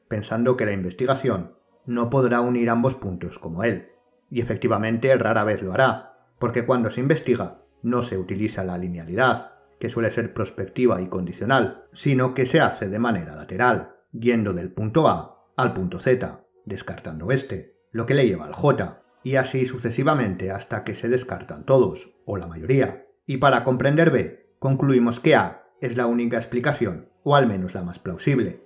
pensando 0.10 0.58
que 0.58 0.66
la 0.66 0.74
investigación 0.74 1.54
no 1.86 2.10
podrá 2.10 2.42
unir 2.42 2.70
ambos 2.70 2.96
puntos 2.96 3.40
como 3.40 3.64
él, 3.64 3.90
y 4.30 4.42
efectivamente 4.42 5.16
rara 5.16 5.46
vez 5.46 5.62
lo 5.62 5.72
hará, 5.72 6.18
porque 6.40 6.66
cuando 6.66 6.90
se 6.90 7.00
investiga 7.00 7.62
no 7.82 8.04
se 8.04 8.18
utiliza 8.18 8.64
la 8.64 8.78
linealidad, 8.78 9.52
que 9.80 9.90
suele 9.90 10.12
ser 10.12 10.34
prospectiva 10.34 11.02
y 11.02 11.08
condicional, 11.08 11.86
sino 11.94 12.34
que 12.34 12.46
se 12.46 12.60
hace 12.60 12.90
de 12.90 13.00
manera 13.00 13.36
lateral, 13.36 13.96
yendo 14.12 14.54
del 14.54 14.72
punto 14.72 15.08
A 15.08 15.46
al 15.56 15.74
punto 15.74 16.00
Z, 16.00 16.46
descartando 16.66 17.32
este, 17.32 17.76
lo 17.92 18.06
que 18.06 18.14
le 18.14 18.28
lleva 18.28 18.46
al 18.46 18.54
J, 18.54 19.02
y 19.24 19.36
así 19.36 19.66
sucesivamente 19.66 20.52
hasta 20.52 20.84
que 20.84 20.96
se 20.96 21.10
descartan 21.10 21.66
todos, 21.66 22.12
o 22.26 22.38
la 22.38 22.48
mayoría. 22.48 23.06
Y 23.26 23.38
para 23.38 23.64
comprender 23.64 24.12
B, 24.12 24.54
concluimos 24.60 25.20
que 25.20 25.36
A 25.36 25.64
es 25.82 25.96
la 25.96 26.08
única 26.08 26.38
explicación, 26.38 27.10
o 27.24 27.36
al 27.36 27.48
menos 27.48 27.74
la 27.74 27.84
más 27.84 28.00
plausible, 28.00 28.64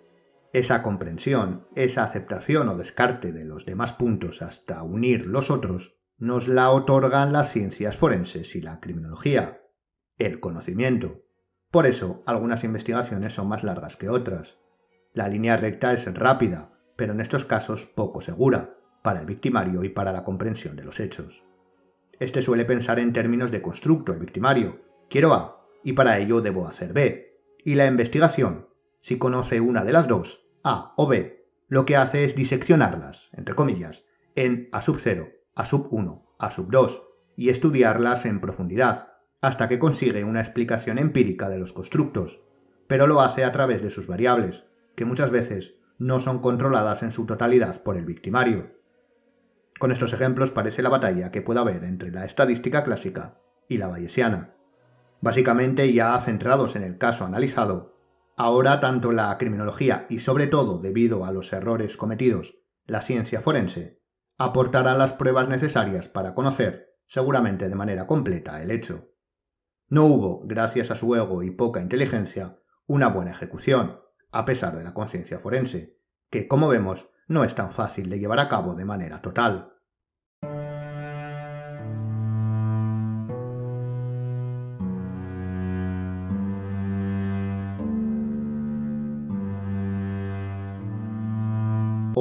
esa 0.53 0.83
comprensión, 0.83 1.67
esa 1.75 2.03
aceptación 2.03 2.69
o 2.69 2.77
descarte 2.77 3.31
de 3.31 3.43
los 3.43 3.65
demás 3.65 3.93
puntos 3.93 4.43
hasta 4.43 4.83
unir 4.83 5.25
los 5.25 5.49
otros, 5.49 5.95
nos 6.23 6.47
la 6.47 6.71
otorgan 6.71 7.33
las 7.33 7.51
ciencias 7.51 7.97
forenses 7.97 8.55
y 8.55 8.61
la 8.61 8.79
criminología, 8.79 9.61
el 10.17 10.39
conocimiento. 10.39 11.25
Por 11.69 11.85
eso, 11.85 12.23
algunas 12.25 12.63
investigaciones 12.63 13.33
son 13.33 13.49
más 13.49 13.61
largas 13.61 13.97
que 13.97 14.07
otras. 14.07 14.57
La 15.11 15.27
línea 15.27 15.57
recta 15.57 15.91
es 15.91 16.05
rápida, 16.13 16.71
pero 16.95 17.11
en 17.11 17.19
estos 17.19 17.43
casos 17.43 17.87
poco 17.87 18.21
segura, 18.21 18.77
para 19.01 19.19
el 19.19 19.25
victimario 19.25 19.83
y 19.83 19.89
para 19.89 20.13
la 20.13 20.23
comprensión 20.23 20.77
de 20.77 20.85
los 20.85 21.01
hechos. 21.01 21.43
Este 22.21 22.41
suele 22.41 22.63
pensar 22.63 22.99
en 22.99 23.11
términos 23.11 23.51
de 23.51 23.61
constructo, 23.61 24.13
el 24.13 24.19
victimario. 24.19 24.79
Quiero 25.09 25.33
A, 25.33 25.67
y 25.83 25.91
para 25.91 26.19
ello 26.19 26.39
debo 26.39 26.69
hacer 26.69 26.93
B. 26.93 27.37
Y 27.65 27.75
la 27.75 27.85
investigación, 27.85 28.69
si 29.01 29.17
conoce 29.17 29.59
una 29.59 29.83
de 29.83 29.91
las 29.91 30.07
dos, 30.07 30.47
a 30.63 30.93
o 30.95 31.05
B, 31.05 31.49
lo 31.67 31.85
que 31.85 31.97
hace 31.97 32.23
es 32.23 32.33
diseccionarlas, 32.33 33.27
entre 33.33 33.55
comillas, 33.55 34.05
en 34.35 34.69
A 34.71 34.81
sub 34.81 35.01
0, 35.03 35.27
A 35.55 35.65
sub 35.65 35.87
1, 35.91 36.35
A 36.39 36.51
sub 36.51 36.71
2, 36.71 37.03
y 37.35 37.49
estudiarlas 37.49 38.25
en 38.25 38.39
profundidad, 38.39 39.13
hasta 39.41 39.67
que 39.67 39.79
consigue 39.79 40.23
una 40.23 40.41
explicación 40.41 40.97
empírica 40.97 41.49
de 41.49 41.59
los 41.59 41.73
constructos, 41.73 42.39
pero 42.87 43.07
lo 43.07 43.21
hace 43.21 43.43
a 43.43 43.51
través 43.51 43.81
de 43.81 43.89
sus 43.89 44.07
variables, 44.07 44.63
que 44.95 45.05
muchas 45.05 45.31
veces 45.31 45.75
no 45.97 46.19
son 46.19 46.39
controladas 46.39 47.03
en 47.03 47.11
su 47.11 47.25
totalidad 47.25 47.83
por 47.83 47.97
el 47.97 48.05
victimario. 48.05 48.71
Con 49.79 49.91
estos 49.91 50.13
ejemplos 50.13 50.51
parece 50.51 50.81
la 50.81 50.89
batalla 50.89 51.31
que 51.31 51.41
puede 51.41 51.59
haber 51.59 51.83
entre 51.83 52.11
la 52.11 52.25
estadística 52.25 52.83
clásica 52.83 53.39
y 53.67 53.77
la 53.77 53.87
bayesiana. 53.87 54.53
Básicamente, 55.21 55.91
ya 55.93 56.19
centrados 56.21 56.75
en 56.75 56.83
el 56.83 56.97
caso 56.97 57.25
analizado, 57.25 57.93
Ahora 58.35 58.79
tanto 58.79 59.11
la 59.11 59.37
criminología 59.37 60.07
y 60.09 60.19
sobre 60.19 60.47
todo 60.47 60.79
debido 60.79 61.23
a 61.23 61.31
los 61.31 61.53
errores 61.53 61.97
cometidos, 61.97 62.55
la 62.87 63.03
ciencia 63.03 63.41
forense, 63.41 63.99
aportará 64.37 64.95
las 64.95 65.13
pruebas 65.13 65.47
necesarias 65.47 66.07
para 66.07 66.33
conocer, 66.33 66.97
seguramente 67.07 67.69
de 67.69 67.75
manera 67.75 68.07
completa, 68.07 68.61
el 68.61 68.71
hecho. 68.71 69.09
No 69.87 70.05
hubo, 70.05 70.41
gracias 70.45 70.91
a 70.91 70.95
su 70.95 71.15
ego 71.15 71.43
y 71.43 71.51
poca 71.51 71.81
inteligencia, 71.81 72.59
una 72.87 73.09
buena 73.09 73.31
ejecución, 73.31 73.99
a 74.31 74.45
pesar 74.45 74.75
de 74.75 74.83
la 74.83 74.93
conciencia 74.93 75.39
forense, 75.39 75.99
que, 76.29 76.47
como 76.47 76.67
vemos, 76.67 77.09
no 77.27 77.43
es 77.43 77.53
tan 77.55 77.73
fácil 77.73 78.09
de 78.09 78.19
llevar 78.19 78.39
a 78.39 78.49
cabo 78.49 78.75
de 78.75 78.85
manera 78.85 79.21
total. 79.21 79.73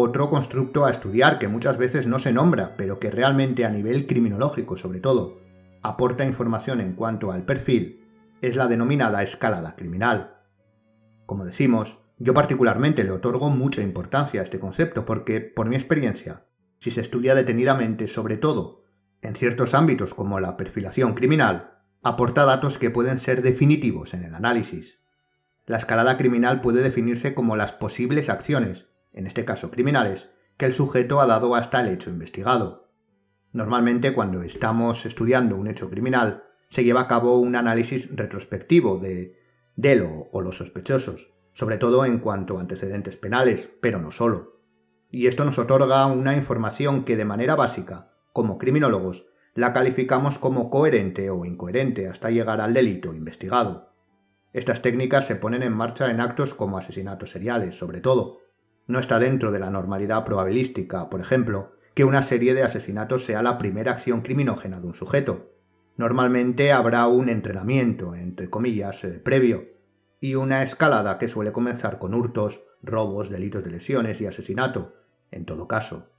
Otro 0.04 0.28
constructo 0.30 0.84
a 0.84 0.90
estudiar 0.90 1.38
que 1.38 1.46
muchas 1.46 1.78
veces 1.78 2.08
no 2.08 2.18
se 2.18 2.32
nombra, 2.32 2.74
pero 2.76 2.98
que 2.98 3.08
realmente 3.08 3.64
a 3.64 3.70
nivel 3.70 4.08
criminológico 4.08 4.76
sobre 4.76 4.98
todo 4.98 5.38
aporta 5.80 6.24
información 6.24 6.80
en 6.80 6.94
cuanto 6.94 7.30
al 7.30 7.44
perfil, 7.44 8.04
es 8.40 8.56
la 8.56 8.66
denominada 8.66 9.22
escalada 9.22 9.76
criminal. 9.76 10.38
Como 11.24 11.44
decimos, 11.44 12.00
yo 12.18 12.34
particularmente 12.34 13.04
le 13.04 13.12
otorgo 13.12 13.48
mucha 13.48 13.80
importancia 13.80 14.40
a 14.40 14.44
este 14.44 14.58
concepto 14.58 15.06
porque, 15.06 15.40
por 15.40 15.68
mi 15.68 15.76
experiencia, 15.76 16.46
si 16.80 16.90
se 16.90 17.00
estudia 17.00 17.36
detenidamente, 17.36 18.08
sobre 18.08 18.36
todo 18.36 18.82
en 19.22 19.36
ciertos 19.36 19.72
ámbitos 19.72 20.14
como 20.14 20.40
la 20.40 20.56
perfilación 20.56 21.14
criminal, 21.14 21.74
aporta 22.02 22.44
datos 22.44 22.76
que 22.76 22.90
pueden 22.90 23.20
ser 23.20 23.40
definitivos 23.40 24.14
en 24.14 24.24
el 24.24 24.34
análisis. 24.34 24.98
La 25.64 25.76
escalada 25.76 26.18
criminal 26.18 26.60
puede 26.60 26.82
definirse 26.82 27.34
como 27.34 27.54
las 27.54 27.70
posibles 27.70 28.28
acciones 28.28 28.88
en 29.12 29.26
este 29.26 29.44
caso 29.44 29.70
criminales, 29.70 30.28
que 30.56 30.66
el 30.66 30.72
sujeto 30.72 31.20
ha 31.20 31.26
dado 31.26 31.54
hasta 31.54 31.80
el 31.80 31.88
hecho 31.88 32.10
investigado. 32.10 32.90
Normalmente 33.52 34.14
cuando 34.14 34.42
estamos 34.42 35.04
estudiando 35.04 35.56
un 35.56 35.68
hecho 35.68 35.90
criminal, 35.90 36.44
se 36.70 36.84
lleva 36.84 37.02
a 37.02 37.08
cabo 37.08 37.38
un 37.38 37.54
análisis 37.54 38.08
retrospectivo 38.14 38.98
de, 38.98 39.38
de 39.76 40.28
o 40.32 40.40
los 40.40 40.56
sospechosos, 40.56 41.30
sobre 41.52 41.76
todo 41.76 42.04
en 42.04 42.18
cuanto 42.18 42.56
a 42.56 42.60
antecedentes 42.60 43.16
penales, 43.16 43.70
pero 43.80 43.98
no 43.98 44.10
solo. 44.10 44.60
Y 45.10 45.26
esto 45.26 45.44
nos 45.44 45.58
otorga 45.58 46.06
una 46.06 46.34
información 46.34 47.04
que 47.04 47.16
de 47.16 47.26
manera 47.26 47.54
básica, 47.54 48.12
como 48.32 48.56
criminólogos, 48.56 49.26
la 49.54 49.74
calificamos 49.74 50.38
como 50.38 50.70
coherente 50.70 51.28
o 51.28 51.44
incoherente 51.44 52.08
hasta 52.08 52.30
llegar 52.30 52.62
al 52.62 52.72
delito 52.72 53.12
investigado. 53.12 53.92
Estas 54.54 54.80
técnicas 54.80 55.26
se 55.26 55.36
ponen 55.36 55.62
en 55.62 55.74
marcha 55.74 56.10
en 56.10 56.20
actos 56.20 56.54
como 56.54 56.78
asesinatos 56.78 57.30
seriales, 57.30 57.76
sobre 57.76 58.00
todo, 58.00 58.41
no 58.92 58.98
está 58.98 59.18
dentro 59.18 59.50
de 59.50 59.58
la 59.58 59.70
normalidad 59.70 60.24
probabilística, 60.24 61.08
por 61.08 61.20
ejemplo, 61.20 61.72
que 61.94 62.04
una 62.04 62.22
serie 62.22 62.54
de 62.54 62.62
asesinatos 62.62 63.24
sea 63.24 63.42
la 63.42 63.58
primera 63.58 63.92
acción 63.92 64.20
criminógena 64.20 64.80
de 64.80 64.86
un 64.86 64.94
sujeto. 64.94 65.50
Normalmente 65.96 66.72
habrá 66.72 67.06
un 67.06 67.28
entrenamiento, 67.28 68.14
entre 68.14 68.50
comillas, 68.50 69.02
eh, 69.04 69.18
previo, 69.18 69.64
y 70.20 70.34
una 70.34 70.62
escalada 70.62 71.18
que 71.18 71.28
suele 71.28 71.52
comenzar 71.52 71.98
con 71.98 72.14
hurtos, 72.14 72.62
robos, 72.82 73.30
delitos 73.30 73.64
de 73.64 73.70
lesiones 73.70 74.20
y 74.20 74.26
asesinato, 74.26 74.94
en 75.30 75.46
todo 75.46 75.66
caso. 75.66 76.10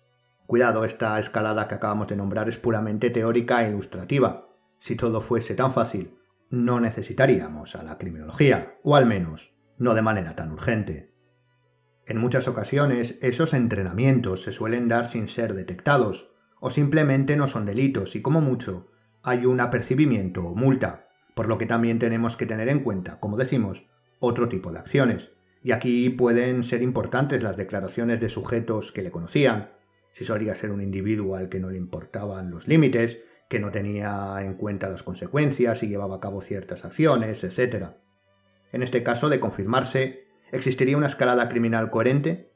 Cuidado, 0.47 0.83
esta 0.83 1.17
escalada 1.19 1.67
que 1.67 1.75
acabamos 1.75 2.07
de 2.07 2.15
nombrar 2.15 2.49
es 2.49 2.57
puramente 2.57 3.09
teórica 3.11 3.65
e 3.65 3.69
ilustrativa. 3.69 4.49
Si 4.79 4.95
todo 4.95 5.21
fuese 5.21 5.55
tan 5.55 5.73
fácil, 5.73 6.17
no 6.49 6.79
necesitaríamos 6.79 7.75
a 7.75 7.83
la 7.83 7.97
criminología, 7.97 8.75
o 8.83 8.95
al 8.95 9.05
menos 9.05 9.53
no 9.77 9.93
de 9.93 10.01
manera 10.01 10.35
tan 10.35 10.51
urgente. 10.51 11.12
En 12.05 12.17
muchas 12.17 12.49
ocasiones 12.49 13.17
esos 13.21 13.53
entrenamientos 13.53 14.43
se 14.43 14.51
suelen 14.51 14.89
dar 14.89 15.09
sin 15.09 15.29
ser 15.29 15.53
detectados, 15.53 16.29
o 16.59 16.69
simplemente 16.69 17.37
no 17.37 17.47
son 17.47 17.65
delitos 17.65 18.15
y 18.15 18.21
como 18.21 18.41
mucho 18.41 18.87
hay 19.21 19.45
un 19.45 19.61
apercibimiento 19.61 20.43
o 20.43 20.53
multa, 20.53 21.07
por 21.33 21.47
lo 21.47 21.57
que 21.57 21.65
también 21.65 21.99
tenemos 21.99 22.35
que 22.35 22.45
tener 22.45 22.67
en 22.67 22.81
cuenta, 22.81 23.21
como 23.21 23.37
decimos, 23.37 23.85
otro 24.19 24.49
tipo 24.49 24.71
de 24.73 24.79
acciones. 24.79 25.31
Y 25.63 25.71
aquí 25.71 26.09
pueden 26.09 26.65
ser 26.65 26.81
importantes 26.81 27.41
las 27.41 27.55
declaraciones 27.55 28.19
de 28.19 28.27
sujetos 28.27 28.91
que 28.91 29.01
le 29.01 29.11
conocían, 29.11 29.71
si 30.11 30.25
solía 30.25 30.55
ser 30.55 30.71
un 30.71 30.81
individuo 30.81 31.37
al 31.37 31.47
que 31.47 31.61
no 31.61 31.69
le 31.69 31.77
importaban 31.77 32.51
los 32.51 32.67
límites, 32.67 33.19
que 33.47 33.61
no 33.61 33.71
tenía 33.71 34.35
en 34.41 34.55
cuenta 34.55 34.89
las 34.89 35.03
consecuencias 35.03 35.81
y 35.83 35.87
llevaba 35.87 36.17
a 36.17 36.19
cabo 36.19 36.41
ciertas 36.41 36.83
acciones, 36.83 37.45
etc. 37.45 37.91
En 38.73 38.83
este 38.83 39.03
caso, 39.03 39.29
de 39.29 39.39
confirmarse, 39.39 40.27
¿existiría 40.53 40.95
una 40.95 41.07
escalada 41.07 41.49
criminal 41.49 41.89
coherente? 41.89 42.53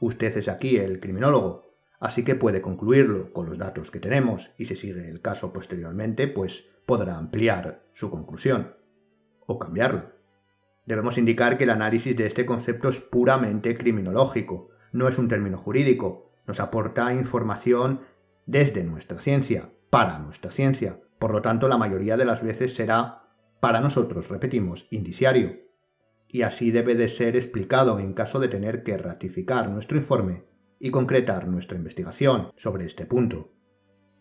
Usted 0.00 0.36
es 0.36 0.48
aquí 0.48 0.76
el 0.76 1.00
criminólogo, 1.00 1.72
así 2.00 2.24
que 2.24 2.34
puede 2.34 2.60
concluirlo 2.60 3.32
con 3.32 3.48
los 3.48 3.56
datos 3.56 3.90
que 3.90 4.00
tenemos 4.00 4.50
y 4.58 4.66
si 4.66 4.76
sigue 4.76 5.08
el 5.08 5.22
caso 5.22 5.52
posteriormente, 5.52 6.28
pues 6.28 6.66
podrá 6.84 7.16
ampliar 7.16 7.84
su 7.94 8.10
conclusión 8.10 8.74
o 9.46 9.58
cambiarla. 9.58 10.12
Debemos 10.86 11.16
indicar 11.16 11.56
que 11.56 11.64
el 11.64 11.70
análisis 11.70 12.16
de 12.16 12.26
este 12.26 12.44
concepto 12.44 12.90
es 12.90 13.00
puramente 13.00 13.78
criminológico, 13.78 14.68
no 14.92 15.08
es 15.08 15.16
un 15.16 15.28
término 15.28 15.56
jurídico, 15.56 16.32
nos 16.46 16.60
aporta 16.60 17.14
información 17.14 18.00
desde 18.44 18.82
nuestra 18.82 19.20
ciencia, 19.20 19.70
para 19.88 20.18
nuestra 20.18 20.50
ciencia. 20.50 21.00
Por 21.18 21.32
lo 21.32 21.40
tanto, 21.40 21.68
la 21.68 21.78
mayoría 21.78 22.16
de 22.16 22.24
las 22.24 22.42
veces 22.42 22.74
será 22.74 23.22
para 23.60 23.80
nosotros, 23.80 24.28
repetimos, 24.28 24.86
indiciario. 24.90 25.64
Y 26.34 26.42
así 26.42 26.72
debe 26.72 26.96
de 26.96 27.08
ser 27.08 27.36
explicado 27.36 28.00
en 28.00 28.12
caso 28.12 28.40
de 28.40 28.48
tener 28.48 28.82
que 28.82 28.98
ratificar 28.98 29.70
nuestro 29.70 29.96
informe 29.96 30.42
y 30.80 30.90
concretar 30.90 31.46
nuestra 31.46 31.76
investigación 31.76 32.48
sobre 32.56 32.86
este 32.86 33.06
punto. 33.06 33.52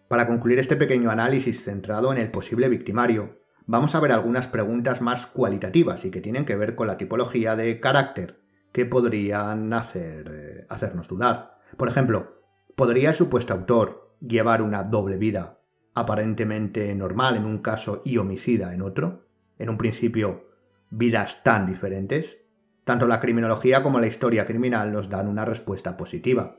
Para 0.10 0.28
concluir 0.28 0.60
este 0.60 0.76
pequeño 0.76 1.10
análisis 1.10 1.64
centrado 1.64 2.12
en 2.12 2.20
el 2.20 2.30
posible 2.30 2.70
victimario, 2.70 3.40
vamos 3.66 3.96
a 3.96 4.00
ver 4.00 4.12
algunas 4.12 4.46
preguntas 4.46 5.02
más 5.02 5.26
cualitativas 5.26 6.06
y 6.06 6.12
que 6.12 6.22
tienen 6.22 6.46
que 6.46 6.56
ver 6.56 6.76
con 6.76 6.86
la 6.86 6.98
tipología 6.98 7.56
de 7.56 7.80
carácter 7.80 8.42
que 8.72 8.86
podrían 8.86 9.74
hacer, 9.74 10.32
eh, 10.32 10.66
hacernos 10.70 11.08
dudar. 11.08 11.58
Por 11.78 11.88
ejemplo, 11.88 12.44
¿podría 12.76 13.10
el 13.10 13.16
supuesto 13.16 13.56
autor 13.56 14.16
llevar 14.22 14.62
una 14.62 14.84
doble 14.84 15.18
vida 15.18 15.62
aparentemente 15.96 16.94
normal 16.94 17.38
en 17.38 17.46
un 17.46 17.64
caso 17.64 18.04
y 18.06 18.18
homicida 18.18 18.72
en 18.76 18.84
otro, 18.84 19.26
en 19.58 19.70
un 19.70 19.80
principio 19.80 20.53
vidas 20.96 21.42
tan 21.42 21.66
diferentes, 21.66 22.38
tanto 22.84 23.08
la 23.08 23.20
criminología 23.20 23.82
como 23.82 24.00
la 24.00 24.06
historia 24.06 24.46
criminal 24.46 24.92
nos 24.94 25.10
dan 25.10 25.28
una 25.28 25.44
respuesta 25.44 25.98
positiva. 25.98 26.58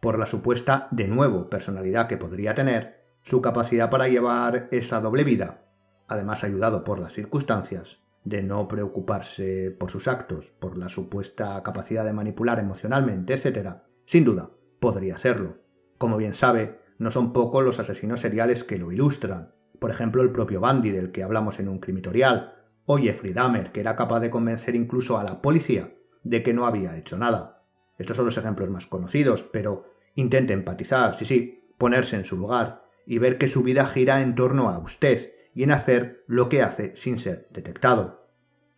Por 0.00 0.20
la 0.20 0.26
supuesta, 0.26 0.86
de 0.92 1.08
nuevo, 1.08 1.50
personalidad 1.50 2.06
que 2.06 2.16
podría 2.16 2.54
tener, 2.54 3.00
su 3.22 3.42
capacidad 3.42 3.90
para 3.90 4.06
llevar 4.06 4.68
esa 4.70 5.00
doble 5.00 5.24
vida, 5.24 5.64
además 6.06 6.44
ayudado 6.44 6.84
por 6.84 7.00
las 7.00 7.12
circunstancias, 7.12 7.98
de 8.22 8.42
no 8.42 8.68
preocuparse 8.68 9.72
por 9.72 9.90
sus 9.90 10.06
actos, 10.06 10.52
por 10.60 10.78
la 10.78 10.88
supuesta 10.88 11.60
capacidad 11.64 12.04
de 12.04 12.12
manipular 12.12 12.60
emocionalmente, 12.60 13.34
etc., 13.34 13.78
sin 14.06 14.24
duda, 14.24 14.50
podría 14.78 15.16
hacerlo. 15.16 15.56
Como 15.98 16.16
bien 16.16 16.36
sabe, 16.36 16.78
no 16.98 17.10
son 17.10 17.32
pocos 17.32 17.64
los 17.64 17.80
asesinos 17.80 18.20
seriales 18.20 18.62
que 18.62 18.78
lo 18.78 18.92
ilustran. 18.92 19.54
Por 19.80 19.90
ejemplo, 19.90 20.22
el 20.22 20.30
propio 20.30 20.60
Bandy 20.60 20.90
del 20.90 21.10
que 21.10 21.24
hablamos 21.24 21.58
en 21.58 21.68
un 21.68 21.80
crimitorial, 21.80 22.59
o 22.92 22.98
Jeffrey 22.98 23.32
que 23.72 23.78
era 23.78 23.94
capaz 23.94 24.18
de 24.18 24.30
convencer 24.30 24.74
incluso 24.74 25.16
a 25.16 25.22
la 25.22 25.40
policía 25.40 25.94
de 26.24 26.42
que 26.42 26.52
no 26.52 26.66
había 26.66 26.96
hecho 26.96 27.16
nada. 27.16 27.62
Estos 27.98 28.16
son 28.16 28.26
los 28.26 28.36
ejemplos 28.36 28.68
más 28.68 28.88
conocidos, 28.88 29.44
pero 29.44 29.84
intente 30.16 30.54
empatizar, 30.54 31.16
sí, 31.16 31.24
sí, 31.24 31.70
ponerse 31.78 32.16
en 32.16 32.24
su 32.24 32.36
lugar 32.36 32.82
y 33.06 33.18
ver 33.18 33.38
que 33.38 33.46
su 33.46 33.62
vida 33.62 33.86
gira 33.86 34.22
en 34.22 34.34
torno 34.34 34.70
a 34.70 34.78
usted 34.78 35.34
y 35.54 35.62
en 35.62 35.70
hacer 35.70 36.24
lo 36.26 36.48
que 36.48 36.62
hace 36.62 36.96
sin 36.96 37.20
ser 37.20 37.46
detectado. 37.52 38.26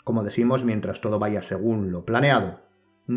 Como 0.05 0.25
decimos, 0.25 0.63
mientras 0.63 1.01
todo 1.01 1.19
vaya 1.19 1.43
según 1.43 1.91
lo 1.91 2.05
planeado, 2.05 2.61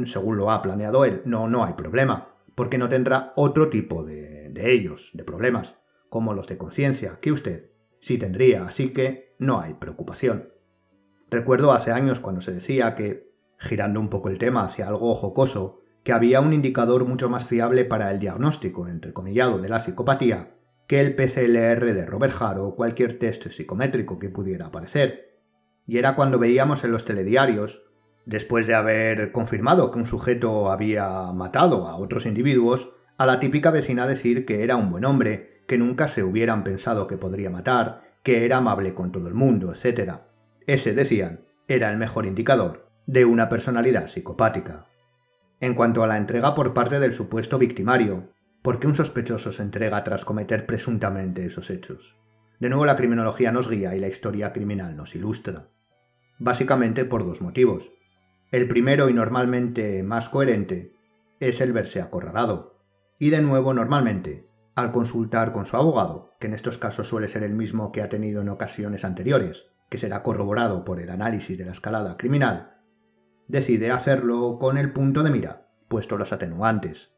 según 0.06 0.38
lo 0.38 0.50
ha 0.50 0.62
planeado 0.62 1.04
él, 1.04 1.22
no, 1.26 1.50
no 1.50 1.66
hay 1.66 1.74
problema 1.74 2.30
porque 2.56 2.78
no 2.78 2.88
tendrá 2.88 3.34
otro 3.36 3.68
tipo 3.70 4.06
de, 4.06 4.48
de 4.50 4.72
ellos, 4.72 5.12
de 5.14 5.26
problemas, 5.26 5.76
como 6.08 6.34
los 6.34 6.48
de 6.48 6.58
conciencia, 6.58 7.20
que 7.20 7.34
usted 7.34 7.72
sí 8.00 8.18
tendría, 8.18 8.66
así 8.66 8.94
que 8.94 9.36
no 9.40 9.60
hay 9.60 9.74
preocupación. 9.74 10.55
Recuerdo 11.30 11.74
hace 11.74 11.92
años 11.92 12.20
cuando 12.20 12.42
se 12.42 12.54
decía 12.54 12.96
que, 12.96 13.32
girando 13.58 14.00
un 14.00 14.10
poco 14.10 14.30
el 14.30 14.38
tema 14.38 14.64
hacia 14.64 14.88
algo 14.88 15.16
jocoso, 15.16 15.82
que 16.04 16.14
había 16.14 16.40
un 16.40 16.54
indicador 16.54 17.06
mucho 17.06 17.30
más 17.30 17.46
fiable 17.46 17.84
para 17.84 18.12
el 18.12 18.20
diagnóstico, 18.20 18.88
entrecomillado, 18.88 19.60
de 19.60 19.70
la 19.70 19.80
psicopatía 19.80 20.52
que 20.88 21.02
el 21.02 21.16
PCLR 21.16 21.94
de 21.94 22.06
Robert 22.06 22.36
Hart 22.40 22.60
o 22.60 22.76
cualquier 22.76 23.18
test 23.18 23.48
psicométrico 23.50 24.20
que 24.20 24.30
pudiera 24.30 24.68
aparecer. 24.68 25.40
Y 25.88 25.98
era 25.98 26.16
cuando 26.16 26.40
veíamos 26.40 26.84
en 26.84 26.92
los 26.92 27.06
telediarios 27.06 27.82
después 28.26 28.68
de 28.68 28.76
haber 28.76 29.32
confirmado 29.32 29.92
que 29.92 30.00
un 30.00 30.08
sujeto 30.08 30.72
había 30.72 31.32
matado 31.32 31.88
a 31.88 31.96
otros 31.96 32.26
individuos, 32.26 32.90
a 33.18 33.26
la 33.26 33.40
típica 33.40 33.72
vecina 33.72 34.08
decir 34.08 34.46
que 34.46 34.64
era 34.64 34.76
un 34.76 34.92
buen 34.92 35.06
hombre, 35.06 35.64
que 35.68 35.78
nunca 35.78 36.08
se 36.08 36.24
hubieran 36.24 36.64
pensado 36.64 37.08
que 37.08 37.18
podría 37.18 37.50
matar, 37.50 38.02
que 38.24 38.46
era 38.46 38.58
amable 38.58 38.94
con 38.94 39.12
todo 39.12 39.28
el 39.28 39.34
mundo, 39.34 39.74
etc. 39.74 40.20
Ese, 40.68 40.94
decían, 40.94 41.42
era 41.68 41.92
el 41.92 41.98
mejor 41.98 42.26
indicador 42.26 42.90
de 43.06 43.26
una 43.26 43.50
personalidad 43.50 44.08
psicopática. 44.08 44.88
En 45.60 45.76
cuanto 45.76 46.04
a 46.04 46.08
la 46.08 46.18
entrega 46.18 46.56
por 46.56 46.74
parte 46.74 47.00
del 47.00 47.14
supuesto 47.14 47.60
victimario, 47.60 48.30
¿por 48.64 48.80
qué 48.80 48.88
un 48.88 48.96
sospechoso 48.96 49.52
se 49.52 49.62
entrega 49.62 50.04
tras 50.04 50.26
cometer 50.26 50.66
presuntamente 50.66 51.46
esos 51.46 51.70
hechos? 51.70 52.16
De 52.60 52.70
nuevo 52.70 52.86
la 52.86 52.96
criminología 52.96 53.52
nos 53.52 53.70
guía 53.70 53.96
y 53.96 54.00
la 54.00 54.08
historia 54.08 54.54
criminal 54.54 54.98
nos 54.98 55.14
ilustra. 55.14 55.68
Básicamente 56.40 57.06
por 57.06 57.26
dos 57.26 57.42
motivos. 57.42 57.92
El 58.52 58.68
primero 58.68 59.10
y 59.10 59.14
normalmente 59.14 60.02
más 60.02 60.30
coherente 60.30 60.94
es 61.40 61.62
el 61.62 61.74
verse 61.74 62.02
acorralado. 62.02 62.80
Y 63.20 63.30
de 63.30 63.42
nuevo 63.42 63.74
normalmente, 63.74 64.48
al 64.74 64.92
consultar 64.92 65.54
con 65.54 65.68
su 65.68 65.78
abogado, 65.78 66.34
que 66.40 66.48
en 66.48 66.54
estos 66.54 66.78
casos 66.80 67.08
suele 67.08 67.28
ser 67.28 67.44
el 67.44 67.54
mismo 67.54 67.92
que 67.92 68.02
ha 68.02 68.10
tenido 68.10 68.42
en 68.42 68.50
ocasiones 68.50 69.06
anteriores, 69.06 69.66
que 69.90 69.98
será 69.98 70.24
corroborado 70.24 70.86
por 70.86 71.00
el 71.00 71.10
análisis 71.10 71.58
de 71.58 71.66
la 71.66 71.72
escalada 71.72 72.18
criminal, 72.18 72.78
decide 73.48 73.92
hacerlo 73.92 74.58
con 74.60 74.78
el 74.78 74.92
punto 74.94 75.24
de 75.24 75.30
mira, 75.30 75.68
puesto 75.88 76.18
los 76.18 76.34
atenuantes. 76.34 77.12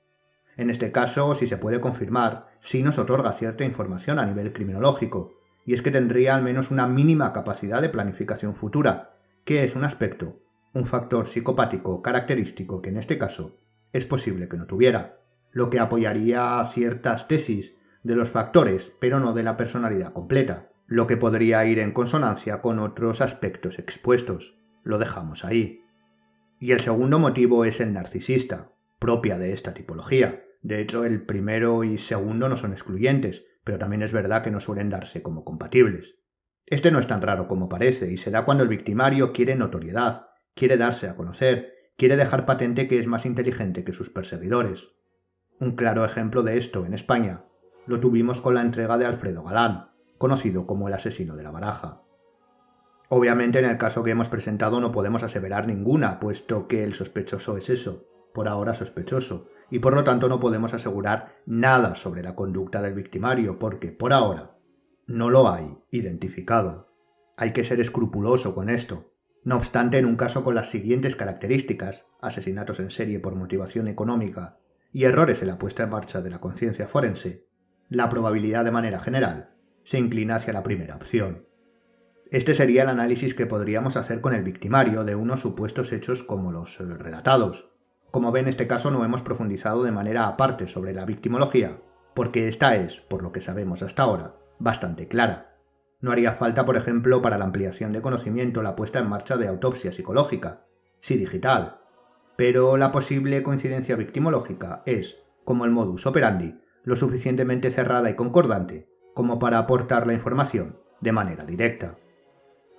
En 0.57 0.69
este 0.69 0.91
caso, 0.91 1.35
si 1.35 1.47
se 1.47 1.57
puede 1.57 1.79
confirmar, 1.79 2.47
sí 2.61 2.83
nos 2.83 2.97
otorga 2.97 3.33
cierta 3.33 3.63
información 3.63 4.19
a 4.19 4.25
nivel 4.25 4.53
criminológico, 4.53 5.33
y 5.65 5.73
es 5.73 5.81
que 5.81 5.91
tendría 5.91 6.35
al 6.35 6.43
menos 6.43 6.71
una 6.71 6.87
mínima 6.87 7.33
capacidad 7.33 7.81
de 7.81 7.89
planificación 7.89 8.55
futura, 8.55 9.17
que 9.45 9.63
es 9.63 9.75
un 9.75 9.83
aspecto 9.83 10.39
un 10.77 10.85
factor 10.85 11.27
psicopático 11.27 12.01
característico 12.01 12.81
que 12.81 12.89
en 12.89 12.97
este 12.97 13.17
caso 13.17 13.57
es 13.93 14.05
posible 14.05 14.47
que 14.47 14.57
no 14.57 14.67
tuviera, 14.67 15.19
lo 15.51 15.69
que 15.69 15.79
apoyaría 15.79 16.63
ciertas 16.65 17.27
tesis 17.27 17.73
de 18.03 18.15
los 18.15 18.29
factores, 18.29 18.91
pero 18.99 19.19
no 19.19 19.33
de 19.33 19.43
la 19.43 19.57
personalidad 19.57 20.13
completa, 20.13 20.69
lo 20.87 21.05
que 21.05 21.17
podría 21.17 21.65
ir 21.65 21.79
en 21.79 21.91
consonancia 21.91 22.61
con 22.61 22.79
otros 22.79 23.19
aspectos 23.19 23.77
expuestos. 23.77 24.57
Lo 24.83 24.97
dejamos 24.97 25.43
ahí. 25.43 25.83
Y 26.59 26.71
el 26.71 26.79
segundo 26.79 27.19
motivo 27.19 27.65
es 27.65 27.81
el 27.81 27.93
narcisista, 27.93 28.71
propia 28.97 29.37
de 29.37 29.51
esta 29.51 29.73
tipología. 29.73 30.43
De 30.61 30.79
hecho, 30.79 31.03
el 31.03 31.25
primero 31.25 31.83
y 31.83 31.97
segundo 31.97 32.47
no 32.47 32.55
son 32.55 32.71
excluyentes, 32.71 33.45
pero 33.65 33.77
también 33.77 34.01
es 34.01 34.13
verdad 34.13 34.43
que 34.43 34.49
no 34.49 34.61
suelen 34.61 34.89
darse 34.89 35.21
como 35.21 35.43
compatibles. 35.43 36.15
Este 36.65 36.89
no 36.89 36.99
es 36.99 37.07
tan 37.07 37.21
raro 37.21 37.49
como 37.49 37.67
parece, 37.67 38.11
y 38.11 38.17
se 38.17 38.31
da 38.31 38.45
cuando 38.45 38.63
el 38.63 38.69
victimario 38.69 39.33
quiere 39.33 39.55
notoriedad, 39.55 40.27
quiere 40.55 40.77
darse 40.77 41.09
a 41.09 41.15
conocer, 41.15 41.73
quiere 41.97 42.15
dejar 42.15 42.45
patente 42.45 42.87
que 42.87 42.99
es 42.99 43.07
más 43.07 43.25
inteligente 43.25 43.83
que 43.83 43.93
sus 43.93 44.09
perseguidores. 44.09 44.87
Un 45.59 45.75
claro 45.75 46.05
ejemplo 46.05 46.43
de 46.43 46.57
esto 46.57 46.85
en 46.85 46.93
España 46.93 47.43
lo 47.85 47.99
tuvimos 47.99 48.41
con 48.41 48.53
la 48.53 48.61
entrega 48.61 48.97
de 48.97 49.05
Alfredo 49.05 49.43
Galán, 49.43 49.89
conocido 50.17 50.67
como 50.67 50.87
el 50.87 50.93
asesino 50.93 51.35
de 51.35 51.43
la 51.43 51.51
baraja. 51.51 52.01
Obviamente 53.09 53.59
en 53.59 53.65
el 53.65 53.77
caso 53.77 54.03
que 54.03 54.11
hemos 54.11 54.27
presentado 54.27 54.81
no 54.81 54.91
podemos 54.91 55.23
aseverar 55.23 55.67
ninguna, 55.67 56.19
puesto 56.19 56.67
que 56.67 56.83
el 56.83 56.93
sospechoso 56.93 57.57
es 57.57 57.69
eso, 57.69 58.05
por 58.33 58.47
ahora 58.49 58.73
sospechoso, 58.73 59.47
y 59.69 59.79
por 59.79 59.93
lo 59.93 60.03
tanto 60.03 60.27
no 60.27 60.39
podemos 60.39 60.73
asegurar 60.73 61.37
nada 61.45 61.95
sobre 61.95 62.21
la 62.21 62.35
conducta 62.35 62.81
del 62.81 62.93
victimario, 62.93 63.59
porque 63.59 63.91
por 63.91 64.11
ahora 64.11 64.57
no 65.07 65.29
lo 65.29 65.49
hay 65.49 65.77
identificado. 65.89 66.91
Hay 67.37 67.53
que 67.53 67.63
ser 67.63 67.79
escrupuloso 67.79 68.53
con 68.53 68.69
esto, 68.69 69.07
no 69.43 69.55
obstante, 69.55 69.97
en 69.97 70.05
un 70.05 70.17
caso 70.17 70.43
con 70.43 70.55
las 70.55 70.69
siguientes 70.69 71.15
características, 71.15 72.05
asesinatos 72.19 72.79
en 72.81 72.91
serie 72.91 73.19
por 73.19 73.35
motivación 73.35 73.87
económica 73.87 74.57
y 74.91 75.05
errores 75.05 75.41
en 75.41 75.47
la 75.47 75.57
puesta 75.57 75.83
en 75.83 75.91
marcha 75.91 76.21
de 76.21 76.29
la 76.29 76.39
conciencia 76.39 76.87
forense, 76.87 77.45
la 77.87 78.09
probabilidad 78.09 78.65
de 78.65 78.71
manera 78.71 78.99
general 78.99 79.56
se 79.87 79.97
inclina 79.97 80.35
hacia 80.35 80.51
la 80.51 80.63
primera 80.63 80.97
opción. 80.97 81.45
Este 82.29 82.53
sería 82.55 82.83
el 82.83 82.89
análisis 82.89 83.33
que 83.33 83.45
podríamos 83.45 83.95
hacer 83.95 84.19
con 84.19 84.33
el 84.33 84.43
victimario 84.43 85.05
de 85.05 85.15
unos 85.15 85.39
supuestos 85.39 85.93
hechos 85.93 86.23
como 86.23 86.51
los 86.51 86.77
relatados. 86.77 87.69
Como 88.11 88.33
ven, 88.33 88.45
en 88.45 88.49
este 88.49 88.67
caso 88.67 88.91
no 88.91 89.05
hemos 89.05 89.21
profundizado 89.21 89.83
de 89.83 89.93
manera 89.93 90.27
aparte 90.27 90.67
sobre 90.67 90.93
la 90.93 91.05
victimología, 91.05 91.79
porque 92.15 92.49
esta 92.49 92.75
es, 92.75 92.99
por 92.99 93.23
lo 93.23 93.31
que 93.31 93.39
sabemos 93.39 93.81
hasta 93.81 94.03
ahora, 94.03 94.35
bastante 94.59 95.07
clara. 95.07 95.55
No 96.01 96.11
haría 96.11 96.33
falta, 96.33 96.65
por 96.65 96.75
ejemplo, 96.75 97.21
para 97.21 97.37
la 97.37 97.45
ampliación 97.45 97.93
de 97.93 98.01
conocimiento 98.01 98.61
la 98.61 98.75
puesta 98.75 98.99
en 98.99 99.07
marcha 99.07 99.37
de 99.37 99.47
autopsia 99.47 99.93
psicológica, 99.93 100.65
sí 100.99 101.15
digital, 101.15 101.77
pero 102.35 102.75
la 102.75 102.91
posible 102.91 103.41
coincidencia 103.41 103.95
victimológica 103.95 104.83
es, 104.85 105.15
como 105.45 105.63
el 105.63 105.71
modus 105.71 106.05
operandi, 106.05 106.59
lo 106.83 106.97
suficientemente 106.97 107.71
cerrada 107.71 108.09
y 108.09 108.15
concordante 108.15 108.96
como 109.17 109.39
para 109.39 109.57
aportar 109.57 110.05
la 110.05 110.13
información 110.13 110.77
de 111.01 111.11
manera 111.11 111.43
directa. 111.43 111.97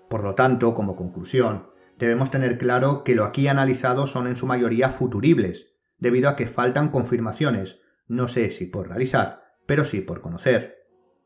Por 0.09 0.23
lo 0.23 0.37
tanto, 0.37 0.73
como 0.73 0.95
conclusión, 0.95 1.67
debemos 1.99 2.31
tener 2.31 2.59
claro 2.59 3.03
que 3.03 3.17
lo 3.17 3.25
aquí 3.25 3.49
analizado 3.49 4.07
son 4.07 4.29
en 4.29 4.37
su 4.37 4.47
mayoría 4.47 4.91
futuribles, 4.91 5.75
debido 5.99 6.29
a 6.29 6.37
que 6.37 6.47
faltan 6.47 6.91
confirmaciones, 6.91 7.81
no 8.07 8.29
sé 8.29 8.53
si 8.53 8.67
por 8.67 8.87
realizar, 8.87 9.57
pero 9.67 9.85
sí 9.85 10.01
por 10.01 10.21
conocer. 10.21 10.77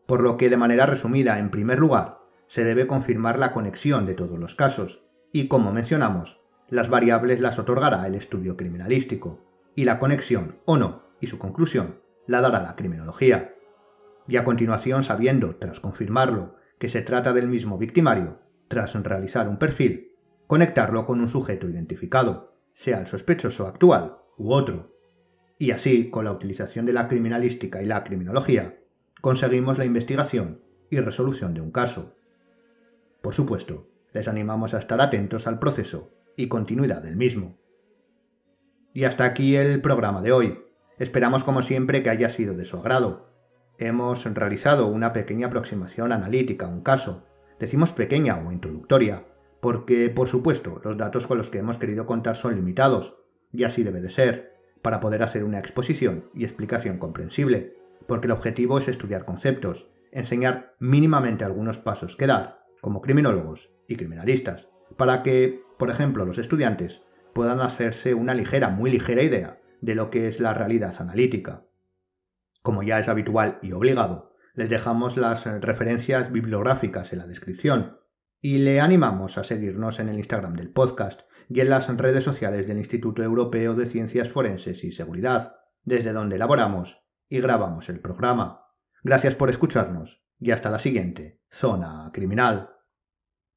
Por 0.06 0.22
lo 0.22 0.38
que, 0.38 0.48
de 0.48 0.56
manera 0.56 0.86
resumida, 0.86 1.38
en 1.38 1.50
primer 1.50 1.78
lugar, 1.78 2.20
se 2.46 2.64
debe 2.64 2.86
confirmar 2.86 3.38
la 3.38 3.52
conexión 3.52 4.06
de 4.06 4.14
todos 4.14 4.38
los 4.38 4.54
casos, 4.54 5.04
y 5.30 5.46
como 5.46 5.74
mencionamos, 5.74 6.40
las 6.70 6.88
variables 6.88 7.38
las 7.38 7.58
otorgará 7.58 8.06
el 8.06 8.14
estudio 8.14 8.56
criminalístico, 8.56 9.44
y 9.76 9.84
la 9.84 9.98
conexión 9.98 10.56
o 10.64 10.78
no 10.78 11.02
y 11.20 11.26
su 11.26 11.38
conclusión 11.38 12.00
la 12.26 12.40
dará 12.40 12.62
la 12.62 12.76
criminología. 12.76 13.52
Y 14.28 14.36
a 14.36 14.44
continuación, 14.44 15.04
sabiendo, 15.04 15.56
tras 15.56 15.80
confirmarlo, 15.80 16.56
que 16.78 16.88
se 16.88 17.02
trata 17.02 17.32
del 17.32 17.48
mismo 17.48 17.78
victimario, 17.78 18.40
tras 18.68 18.94
realizar 18.94 19.48
un 19.48 19.58
perfil, 19.58 20.16
conectarlo 20.46 21.06
con 21.06 21.20
un 21.20 21.28
sujeto 21.28 21.68
identificado, 21.68 22.56
sea 22.72 23.00
el 23.00 23.06
sospechoso 23.06 23.66
actual 23.66 24.16
u 24.36 24.52
otro. 24.52 24.92
Y 25.58 25.70
así, 25.70 26.10
con 26.10 26.24
la 26.24 26.32
utilización 26.32 26.86
de 26.86 26.92
la 26.92 27.08
criminalística 27.08 27.82
y 27.82 27.86
la 27.86 28.02
criminología, 28.04 28.78
conseguimos 29.20 29.78
la 29.78 29.84
investigación 29.84 30.60
y 30.90 31.00
resolución 31.00 31.54
de 31.54 31.60
un 31.60 31.70
caso. 31.70 32.16
Por 33.20 33.34
supuesto, 33.34 33.88
les 34.12 34.28
animamos 34.28 34.74
a 34.74 34.78
estar 34.78 35.00
atentos 35.00 35.46
al 35.46 35.58
proceso 35.58 36.10
y 36.36 36.48
continuidad 36.48 37.02
del 37.02 37.16
mismo. 37.16 37.58
Y 38.92 39.04
hasta 39.04 39.24
aquí 39.24 39.56
el 39.56 39.80
programa 39.80 40.20
de 40.22 40.32
hoy. 40.32 40.58
Esperamos 40.98 41.44
como 41.44 41.62
siempre 41.62 42.02
que 42.02 42.10
haya 42.10 42.28
sido 42.28 42.54
de 42.54 42.64
su 42.64 42.76
agrado. 42.76 43.31
Hemos 43.84 44.24
realizado 44.24 44.86
una 44.86 45.12
pequeña 45.12 45.48
aproximación 45.48 46.12
analítica 46.12 46.66
a 46.66 46.68
un 46.68 46.82
caso. 46.82 47.26
Decimos 47.58 47.90
pequeña 47.90 48.36
o 48.36 48.52
introductoria, 48.52 49.24
porque 49.60 50.08
por 50.08 50.28
supuesto 50.28 50.80
los 50.84 50.96
datos 50.96 51.26
con 51.26 51.36
los 51.36 51.50
que 51.50 51.58
hemos 51.58 51.78
querido 51.78 52.06
contar 52.06 52.36
son 52.36 52.54
limitados, 52.54 53.16
y 53.50 53.64
así 53.64 53.82
debe 53.82 54.00
de 54.00 54.10
ser, 54.10 54.54
para 54.82 55.00
poder 55.00 55.24
hacer 55.24 55.42
una 55.42 55.58
exposición 55.58 56.26
y 56.32 56.44
explicación 56.44 56.98
comprensible, 56.98 57.74
porque 58.06 58.28
el 58.28 58.30
objetivo 58.34 58.78
es 58.78 58.86
estudiar 58.86 59.24
conceptos, 59.24 59.88
enseñar 60.12 60.76
mínimamente 60.78 61.42
algunos 61.42 61.78
pasos 61.78 62.14
que 62.14 62.28
dar, 62.28 62.60
como 62.80 63.02
criminólogos 63.02 63.72
y 63.88 63.96
criminalistas, 63.96 64.68
para 64.96 65.24
que, 65.24 65.60
por 65.76 65.90
ejemplo, 65.90 66.24
los 66.24 66.38
estudiantes 66.38 67.02
puedan 67.32 67.58
hacerse 67.58 68.14
una 68.14 68.34
ligera, 68.34 68.68
muy 68.68 68.92
ligera 68.92 69.24
idea 69.24 69.58
de 69.80 69.96
lo 69.96 70.08
que 70.08 70.28
es 70.28 70.38
la 70.38 70.54
realidad 70.54 70.94
analítica. 71.00 71.64
Como 72.62 72.82
ya 72.82 73.00
es 73.00 73.08
habitual 73.08 73.58
y 73.60 73.72
obligado, 73.72 74.36
les 74.54 74.70
dejamos 74.70 75.16
las 75.16 75.44
referencias 75.44 76.30
bibliográficas 76.30 77.12
en 77.12 77.18
la 77.18 77.26
descripción 77.26 77.98
y 78.40 78.58
le 78.58 78.80
animamos 78.80 79.38
a 79.38 79.44
seguirnos 79.44 79.98
en 79.98 80.08
el 80.08 80.18
Instagram 80.18 80.54
del 80.54 80.70
podcast 80.70 81.20
y 81.48 81.60
en 81.60 81.70
las 81.70 81.88
redes 81.96 82.24
sociales 82.24 82.66
del 82.66 82.78
Instituto 82.78 83.22
Europeo 83.22 83.74
de 83.74 83.86
Ciencias 83.86 84.28
Forenses 84.28 84.84
y 84.84 84.92
Seguridad, 84.92 85.56
desde 85.82 86.12
donde 86.12 86.36
elaboramos 86.36 87.02
y 87.28 87.40
grabamos 87.40 87.88
el 87.88 88.00
programa. 88.00 88.66
Gracias 89.02 89.34
por 89.34 89.50
escucharnos 89.50 90.24
y 90.38 90.52
hasta 90.52 90.70
la 90.70 90.78
siguiente 90.78 91.40
Zona 91.50 92.10
Criminal. 92.12 92.70